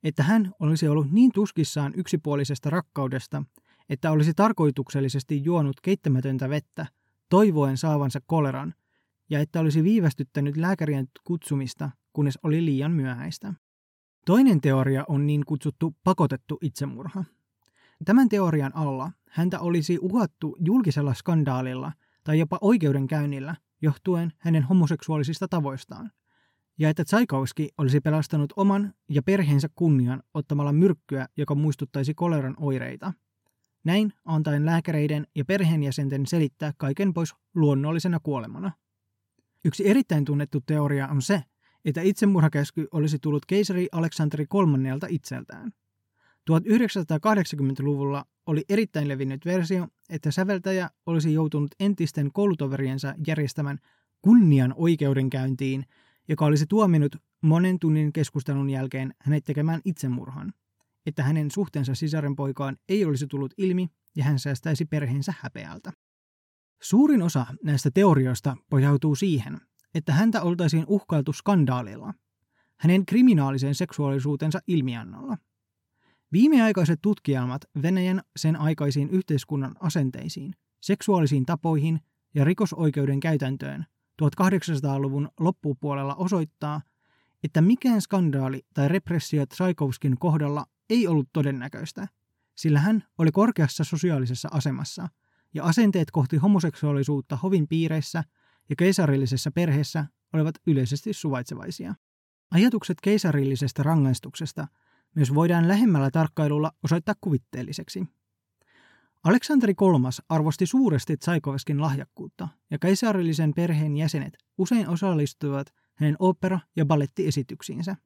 että 0.03 0.23
hän 0.23 0.53
olisi 0.61 0.89
ollut 0.89 1.13
niin 1.13 1.31
tuskissaan 1.35 1.93
yksipuolisesta 1.97 2.71
rakkaudesta, 2.71 3.43
että 3.89 4.11
olisi 4.11 4.35
tarkoituksellisesti 4.35 5.45
juonut 5.45 5.81
keittämätöntä 5.81 6.49
vettä, 6.49 6.87
toivoen 7.29 7.77
saavansa 7.77 8.21
koleran, 8.27 8.75
ja 9.31 9.41
että 9.41 9.61
olisi 9.61 9.83
viivästyttänyt 9.83 10.57
lääkärien 10.57 11.09
kutsumista, 11.25 11.91
kunnes 12.13 12.39
oli 12.43 12.65
liian 12.65 12.93
myöhäistä. 12.93 13.55
Toinen 14.27 14.61
teoria 14.61 15.05
on 15.09 15.27
niin 15.27 15.45
kutsuttu 15.47 15.95
pakotettu 16.05 16.59
itsemurha. 16.63 17.25
Tämän 18.05 18.29
teorian 18.29 18.77
alla 18.77 19.13
häntä 19.31 19.61
olisi 19.61 19.99
uhattu 19.99 20.57
julkisella 20.59 21.15
skandaalilla 21.15 21.93
tai 22.25 22.39
jopa 22.39 22.59
oikeudenkäynnillä 22.61 23.57
johtuen 23.83 24.33
hänen 24.39 24.63
homoseksuaalisista 24.63 25.49
tavoistaan, 25.49 26.11
ja 26.79 26.89
että 26.89 27.05
Tsaikovski 27.05 27.69
olisi 27.79 28.01
pelastanut 28.01 28.53
oman 28.57 28.95
ja 29.09 29.23
perheensä 29.23 29.69
kunnian 29.75 30.23
ottamalla 30.35 30.73
myrkkyä, 30.73 31.29
joka 31.37 31.55
muistuttaisi 31.55 32.15
koleran 32.15 32.55
oireita. 32.61 33.13
Näin 33.85 34.13
antaen 34.25 34.67
lääkäreiden 34.67 35.27
ja 35.35 35.45
perheenjäsenten 35.45 36.27
selittää 36.27 36.73
kaiken 36.77 37.15
pois 37.15 37.35
luonnollisena 37.55 38.21
kuolemana. 38.23 38.73
Yksi 39.65 39.89
erittäin 39.89 40.25
tunnettu 40.25 40.61
teoria 40.67 41.09
on 41.09 41.23
se, 41.23 41.43
että 41.85 42.01
itsemurhakäsky 42.01 42.89
olisi 42.93 43.19
tullut 43.19 43.47
keisari 43.47 43.89
Aleksanteri 43.93 44.47
kolmannelta 44.47 45.07
itseltään– 45.11 45.73
1980-luvulla 46.51 48.25
oli 48.47 48.65
erittäin 48.69 49.09
levinnyt 49.09 49.45
versio, 49.45 49.89
että 50.11 50.31
säveltäjä 50.31 50.91
olisi 51.07 51.33
joutunut 51.33 51.71
entisten 51.81 52.33
koulutoveriensa 52.33 53.15
järjestämän 53.27 53.79
kunnian 54.23 54.75
oikeudenkäyntiin, 54.77 55.85
joka 56.29 56.45
olisi 56.45 56.67
tuominut 56.67 57.17
monen 57.43 57.79
tunnin 57.79 58.13
keskustelun 58.13 58.71
jälkeen 58.71 59.15
hänet 59.21 59.45
tekemään 59.45 59.81
itsemurhan, 59.85 60.53
että 61.07 61.23
hänen 61.23 61.51
suhteensa 61.51 61.95
sisarenpoikaan 61.95 62.77
ei 62.89 63.05
olisi 63.05 63.27
tullut 63.27 63.55
ilmi 63.59 63.89
ja 64.17 64.25
hän 64.25 64.39
säästäisi 64.39 64.85
perheensä 64.85 65.35
häpeältä. 65.41 65.93
Suurin 66.83 67.23
osa 67.23 67.47
näistä 67.63 67.91
teorioista 67.95 68.57
pohjautuu 68.71 69.15
siihen, 69.15 69.61
että 69.95 70.13
häntä 70.13 70.43
oltaisiin 70.43 70.85
uhkailtu 70.89 71.33
skandaalilla, 71.33 72.15
hänen 72.77 73.07
kriminaalisen 73.07 73.75
seksuaalisuutensa 73.75 74.61
ilmiannolla– 74.67 75.37
Viimeaikaiset 76.35 76.99
tutkielmat 77.03 77.63
Venäjän 77.83 78.23
sen 78.37 78.57
aikaisiin 78.57 79.11
yhteiskunnan 79.11 79.75
asenteisiin, 79.81 80.55
seksuaalisiin 80.81 81.47
tapoihin 81.47 82.01
ja 82.35 82.45
rikosoikeuden 82.45 83.21
käytäntöön 83.21 83.85
1800-luvun 84.23 85.29
loppupuolella 85.41 86.15
osoittaa, 86.15 86.81
että 87.45 87.61
mikään 87.61 88.01
skandaali 88.01 88.63
tai 88.75 88.89
repressio 88.89 89.47
Tsaikovskin 89.47 90.19
kohdalla 90.19 90.67
ei 90.91 91.07
ollut 91.07 91.29
todennäköistä, 91.33 92.09
sillä 92.55 92.81
hän 92.81 93.05
oli 93.19 93.31
korkeassa 93.33 93.85
sosiaalisessa 93.85 94.49
asemassa 94.53 95.09
ja 95.55 95.65
asenteet 95.65 96.11
kohti 96.11 96.37
homoseksuaalisuutta 96.37 97.37
hovin 97.37 97.69
piireissä 97.69 98.25
ja 98.69 98.77
keisarillisessa 98.77 99.51
perheessä 99.51 100.07
olivat 100.33 100.55
yleisesti 100.67 101.13
suvaitsevaisia. 101.13 101.95
Ajatukset 102.51 102.99
keisarillisesta 103.03 103.83
rangaistuksesta 103.83 104.69
myös 105.15 105.35
voidaan 105.35 105.69
lähemmällä 105.69 106.11
tarkkailulla 106.11 106.73
osoittaa 106.85 107.15
kuvitteelliseksi. 107.21 108.05
Aleksanteri 109.25 109.75
III 109.83 110.25
arvosti 110.29 110.67
suuresti 110.67 111.17
Tsaikovskin 111.17 111.81
lahjakkuutta, 111.81 112.49
ja 112.71 112.79
keisarillisen 112.79 113.55
perheen 113.55 113.97
jäsenet 113.97 114.39
usein 114.59 114.89
osallistuivat 114.89 115.67
hänen 115.95 116.17
opera- 116.19 116.61
ja 116.77 116.87
ballettiesityksiinsä. 116.87 117.97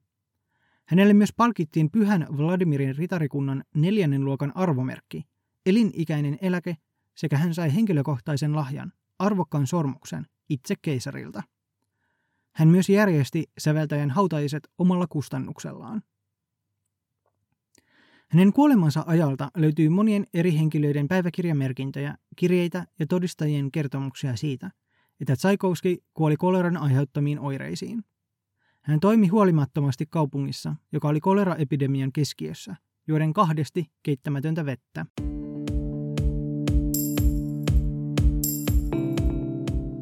Hänelle 0.85 1.13
myös 1.13 1.33
palkittiin 1.37 1.91
pyhän 1.91 2.27
Vladimirin 2.37 2.95
ritarikunnan 2.95 3.63
neljännen 3.75 4.25
luokan 4.25 4.51
arvomerkki, 4.55 5.23
elinikäinen 5.65 6.37
eläke 6.41 6.77
sekä 7.15 7.37
hän 7.37 7.53
sai 7.53 7.75
henkilökohtaisen 7.75 8.55
lahjan, 8.55 8.93
arvokkaan 9.19 9.67
sormuksen, 9.67 10.25
itse 10.49 10.75
keisarilta. 10.81 11.43
Hän 12.55 12.67
myös 12.67 12.89
järjesti 12.89 13.49
säveltäjän 13.57 14.09
hautaiset 14.09 14.69
omalla 14.77 15.07
kustannuksellaan. 15.09 16.01
Hänen 18.31 18.53
kuolemansa 18.53 19.03
ajalta 19.07 19.51
löytyy 19.57 19.89
monien 19.89 20.27
eri 20.33 20.53
henkilöiden 20.53 21.07
päiväkirjamerkintöjä, 21.07 22.15
kirjeitä 22.35 22.87
ja 22.99 23.07
todistajien 23.07 23.71
kertomuksia 23.71 24.35
siitä, 24.35 24.71
että 25.21 25.35
Tchaikovsky 25.35 25.97
kuoli 26.13 26.37
koleran 26.37 26.77
aiheuttamiin 26.77 27.39
oireisiin. 27.39 28.03
Hän 28.81 28.99
toimi 28.99 29.27
huolimattomasti 29.27 30.05
kaupungissa, 30.05 30.75
joka 30.91 31.07
oli 31.07 31.19
koleraepidemian 31.19 32.11
keskiössä, 32.11 32.75
juoden 33.07 33.33
kahdesti 33.33 33.91
keittämätöntä 34.03 34.65
vettä. 34.65 35.05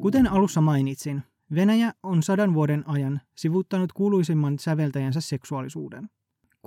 Kuten 0.02 0.32
alussa 0.32 0.62
mainitsin, 0.62 1.24
Venäjä 1.56 1.94
on 2.04 2.24
sadan 2.24 2.54
vuoden 2.54 2.84
ajan 2.88 3.22
sivuttanut 3.36 3.94
kuuluisimman 3.94 4.60
säveltäjänsä 4.60 5.22
seksuaalisuuden. 5.22 6.10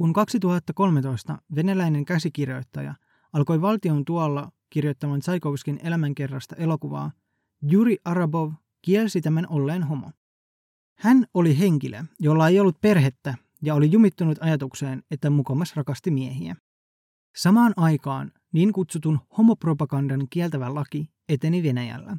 Kun 0.00 0.12
2013 0.12 1.38
venäläinen 1.54 2.04
käsikirjoittaja 2.04 2.94
alkoi 3.32 3.60
valtion 3.60 4.04
tuolla 4.04 4.52
kirjoittamaan 4.70 5.20
Tsaikovskin 5.20 5.80
elämänkerrasta 5.82 6.56
elokuvaa, 6.56 7.10
Juri 7.62 7.96
Arabov 8.04 8.52
kielsi 8.82 9.20
tämän 9.20 9.46
olleen 9.48 9.82
homo. 9.82 10.10
Hän 10.98 11.26
oli 11.34 11.58
henkilö, 11.58 12.04
jolla 12.18 12.48
ei 12.48 12.60
ollut 12.60 12.80
perhettä 12.80 13.34
ja 13.62 13.74
oli 13.74 13.92
jumittunut 13.92 14.38
ajatukseen, 14.40 15.02
että 15.10 15.30
mukamas 15.30 15.76
rakasti 15.76 16.10
miehiä. 16.10 16.56
Samaan 17.36 17.72
aikaan 17.76 18.32
niin 18.52 18.72
kutsutun 18.72 19.20
homopropagandan 19.38 20.26
kieltävä 20.30 20.74
laki 20.74 21.10
eteni 21.28 21.62
Venäjällä. 21.62 22.16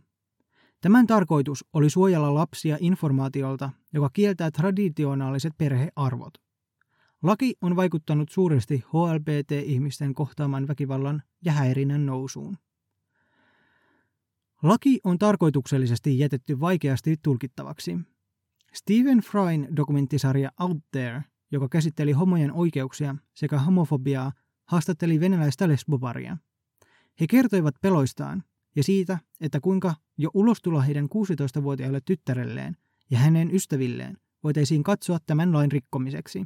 Tämän 0.81 1.07
tarkoitus 1.07 1.65
oli 1.73 1.89
suojella 1.89 2.35
lapsia 2.35 2.77
informaatiolta, 2.79 3.69
joka 3.93 4.09
kieltää 4.13 4.51
traditionaaliset 4.51 5.53
perhearvot. 5.57 6.50
Laki 7.23 7.55
on 7.61 7.75
vaikuttanut 7.75 8.29
suuresti 8.29 8.83
HLBT-ihmisten 8.93 10.13
kohtaaman 10.13 10.67
väkivallan 10.67 11.23
ja 11.45 11.51
häirinnän 11.51 12.05
nousuun. 12.05 12.57
Laki 14.63 14.99
on 15.03 15.17
tarkoituksellisesti 15.17 16.19
jätetty 16.19 16.59
vaikeasti 16.59 17.17
tulkittavaksi. 17.23 17.99
Stephen 18.73 19.19
Fryn 19.19 19.75
dokumenttisarja 19.75 20.51
Out 20.59 20.77
There, 20.91 21.23
joka 21.51 21.69
käsitteli 21.69 22.11
homojen 22.11 22.53
oikeuksia 22.53 23.15
sekä 23.33 23.59
homofobiaa, 23.59 24.31
haastatteli 24.65 25.19
venäläistä 25.19 25.67
lesbobaria. 25.67 26.37
He 27.19 27.27
kertoivat 27.27 27.75
peloistaan 27.81 28.43
ja 28.75 28.83
siitä, 28.83 29.19
että 29.41 29.59
kuinka 29.59 29.95
jo 30.17 30.29
ulostulo 30.33 30.81
heidän 30.81 31.05
16-vuotiaalle 31.05 32.01
tyttärelleen 32.05 32.77
ja 33.09 33.17
hänen 33.17 33.55
ystävilleen 33.55 34.17
voitaisiin 34.43 34.83
katsoa 34.83 35.17
tämän 35.25 35.53
lain 35.53 35.71
rikkomiseksi, 35.71 36.45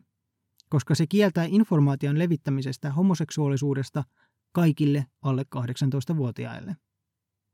koska 0.70 0.96
se 0.96 1.08
kieltää 1.08 1.46
informaation 1.50 2.20
levittämisestä 2.20 2.92
homoseksuaalisuudesta 2.92 4.04
kaikille 4.52 5.06
alle 5.22 5.46
18-vuotiaille. 5.56 6.76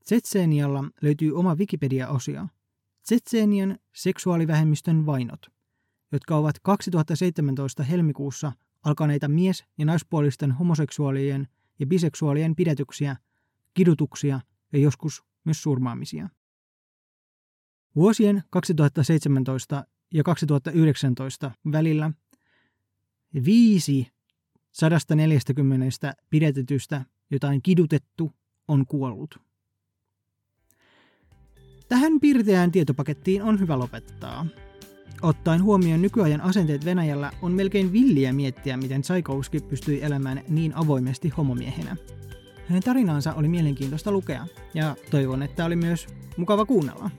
Tsetseenialla 0.04 0.84
löytyy 1.02 1.32
oma 1.38 1.56
Wikipedia-osio, 1.56 2.48
Tsetseenian 3.04 3.80
seksuaalivähemmistön 3.96 5.06
vainot, 5.06 5.40
jotka 6.12 6.36
ovat 6.36 6.56
2017 6.64 7.84
helmikuussa 7.84 8.52
alkaneita 8.86 9.28
mies- 9.28 9.64
ja 9.78 9.86
naispuolisten 9.86 10.52
homoseksuaalien 10.52 11.48
ja 11.80 11.88
biseksuaalien 11.88 12.56
pidätyksiä, 12.56 13.16
kidutuksia 13.74 14.40
ja 14.74 14.80
joskus 14.80 15.24
myös 15.46 15.64
surmaamisia. 15.64 16.30
Vuosien 17.96 18.44
2017 18.50 19.86
ja 20.14 20.24
2019 20.24 21.52
välillä 21.72 22.12
viisi 23.46 24.08
140 24.72 26.14
pidätetystä, 26.30 27.06
jotain 27.32 27.62
kidutettu, 27.62 28.34
on 28.68 28.86
kuollut. 28.86 29.40
Tähän 31.88 32.20
piirteään 32.20 32.72
tietopakettiin 32.72 33.44
on 33.44 33.60
hyvä 33.60 33.80
lopettaa. 33.80 34.46
Ottaen 35.22 35.64
huomioon 35.64 36.02
nykyajan 36.02 36.42
asenteet 36.42 36.86
Venäjällä 36.86 37.32
on 37.42 37.52
melkein 37.52 37.94
villiä 37.94 38.34
miettiä, 38.34 38.78
miten 38.78 39.02
Tchaikovsky 39.02 39.60
pystyi 39.60 40.04
elämään 40.04 40.42
niin 40.50 40.76
avoimesti 40.76 41.30
homomiehenä. 41.30 41.96
Hänen 42.68 42.84
tarinaansa 42.84 43.34
oli 43.34 43.48
mielenkiintoista 43.48 44.12
lukea, 44.12 44.48
ja 44.74 44.96
toivon, 45.10 45.44
että 45.44 45.66
oli 45.66 45.76
myös 45.76 46.08
mukava 46.38 46.66
kuunnella. 46.66 47.12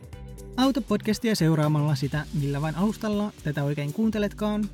Auta 0.57 0.81
podcastia 0.81 1.35
seuraamalla 1.37 1.95
sitä, 1.95 2.27
millä 2.41 2.61
vain 2.61 2.77
alustalla 2.77 3.33
tätä 3.45 3.65
oikein 3.65 3.93
kuunteletkaan, 3.93 4.65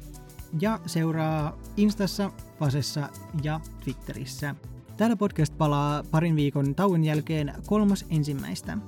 ja 0.60 0.80
seuraa 0.86 1.58
Instassa, 1.76 2.30
Fasessa 2.58 3.08
ja 3.42 3.60
Twitterissä. 3.84 4.54
Täällä 4.96 5.16
podcast 5.16 5.58
palaa 5.58 6.02
parin 6.10 6.36
viikon 6.36 6.74
tauon 6.74 7.04
jälkeen 7.04 7.54
kolmas 7.66 8.04
ensimmäistä. 8.10 8.78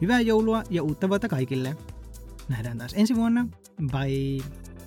Hyvää 0.00 0.20
joulua 0.20 0.62
ja 0.70 0.82
uutta 0.82 1.08
vuotta 1.08 1.28
kaikille. 1.28 1.76
Nähdään 2.48 2.78
taas 2.78 2.94
ensi 2.96 3.16
vuonna. 3.16 3.46
Bye! 3.90 4.77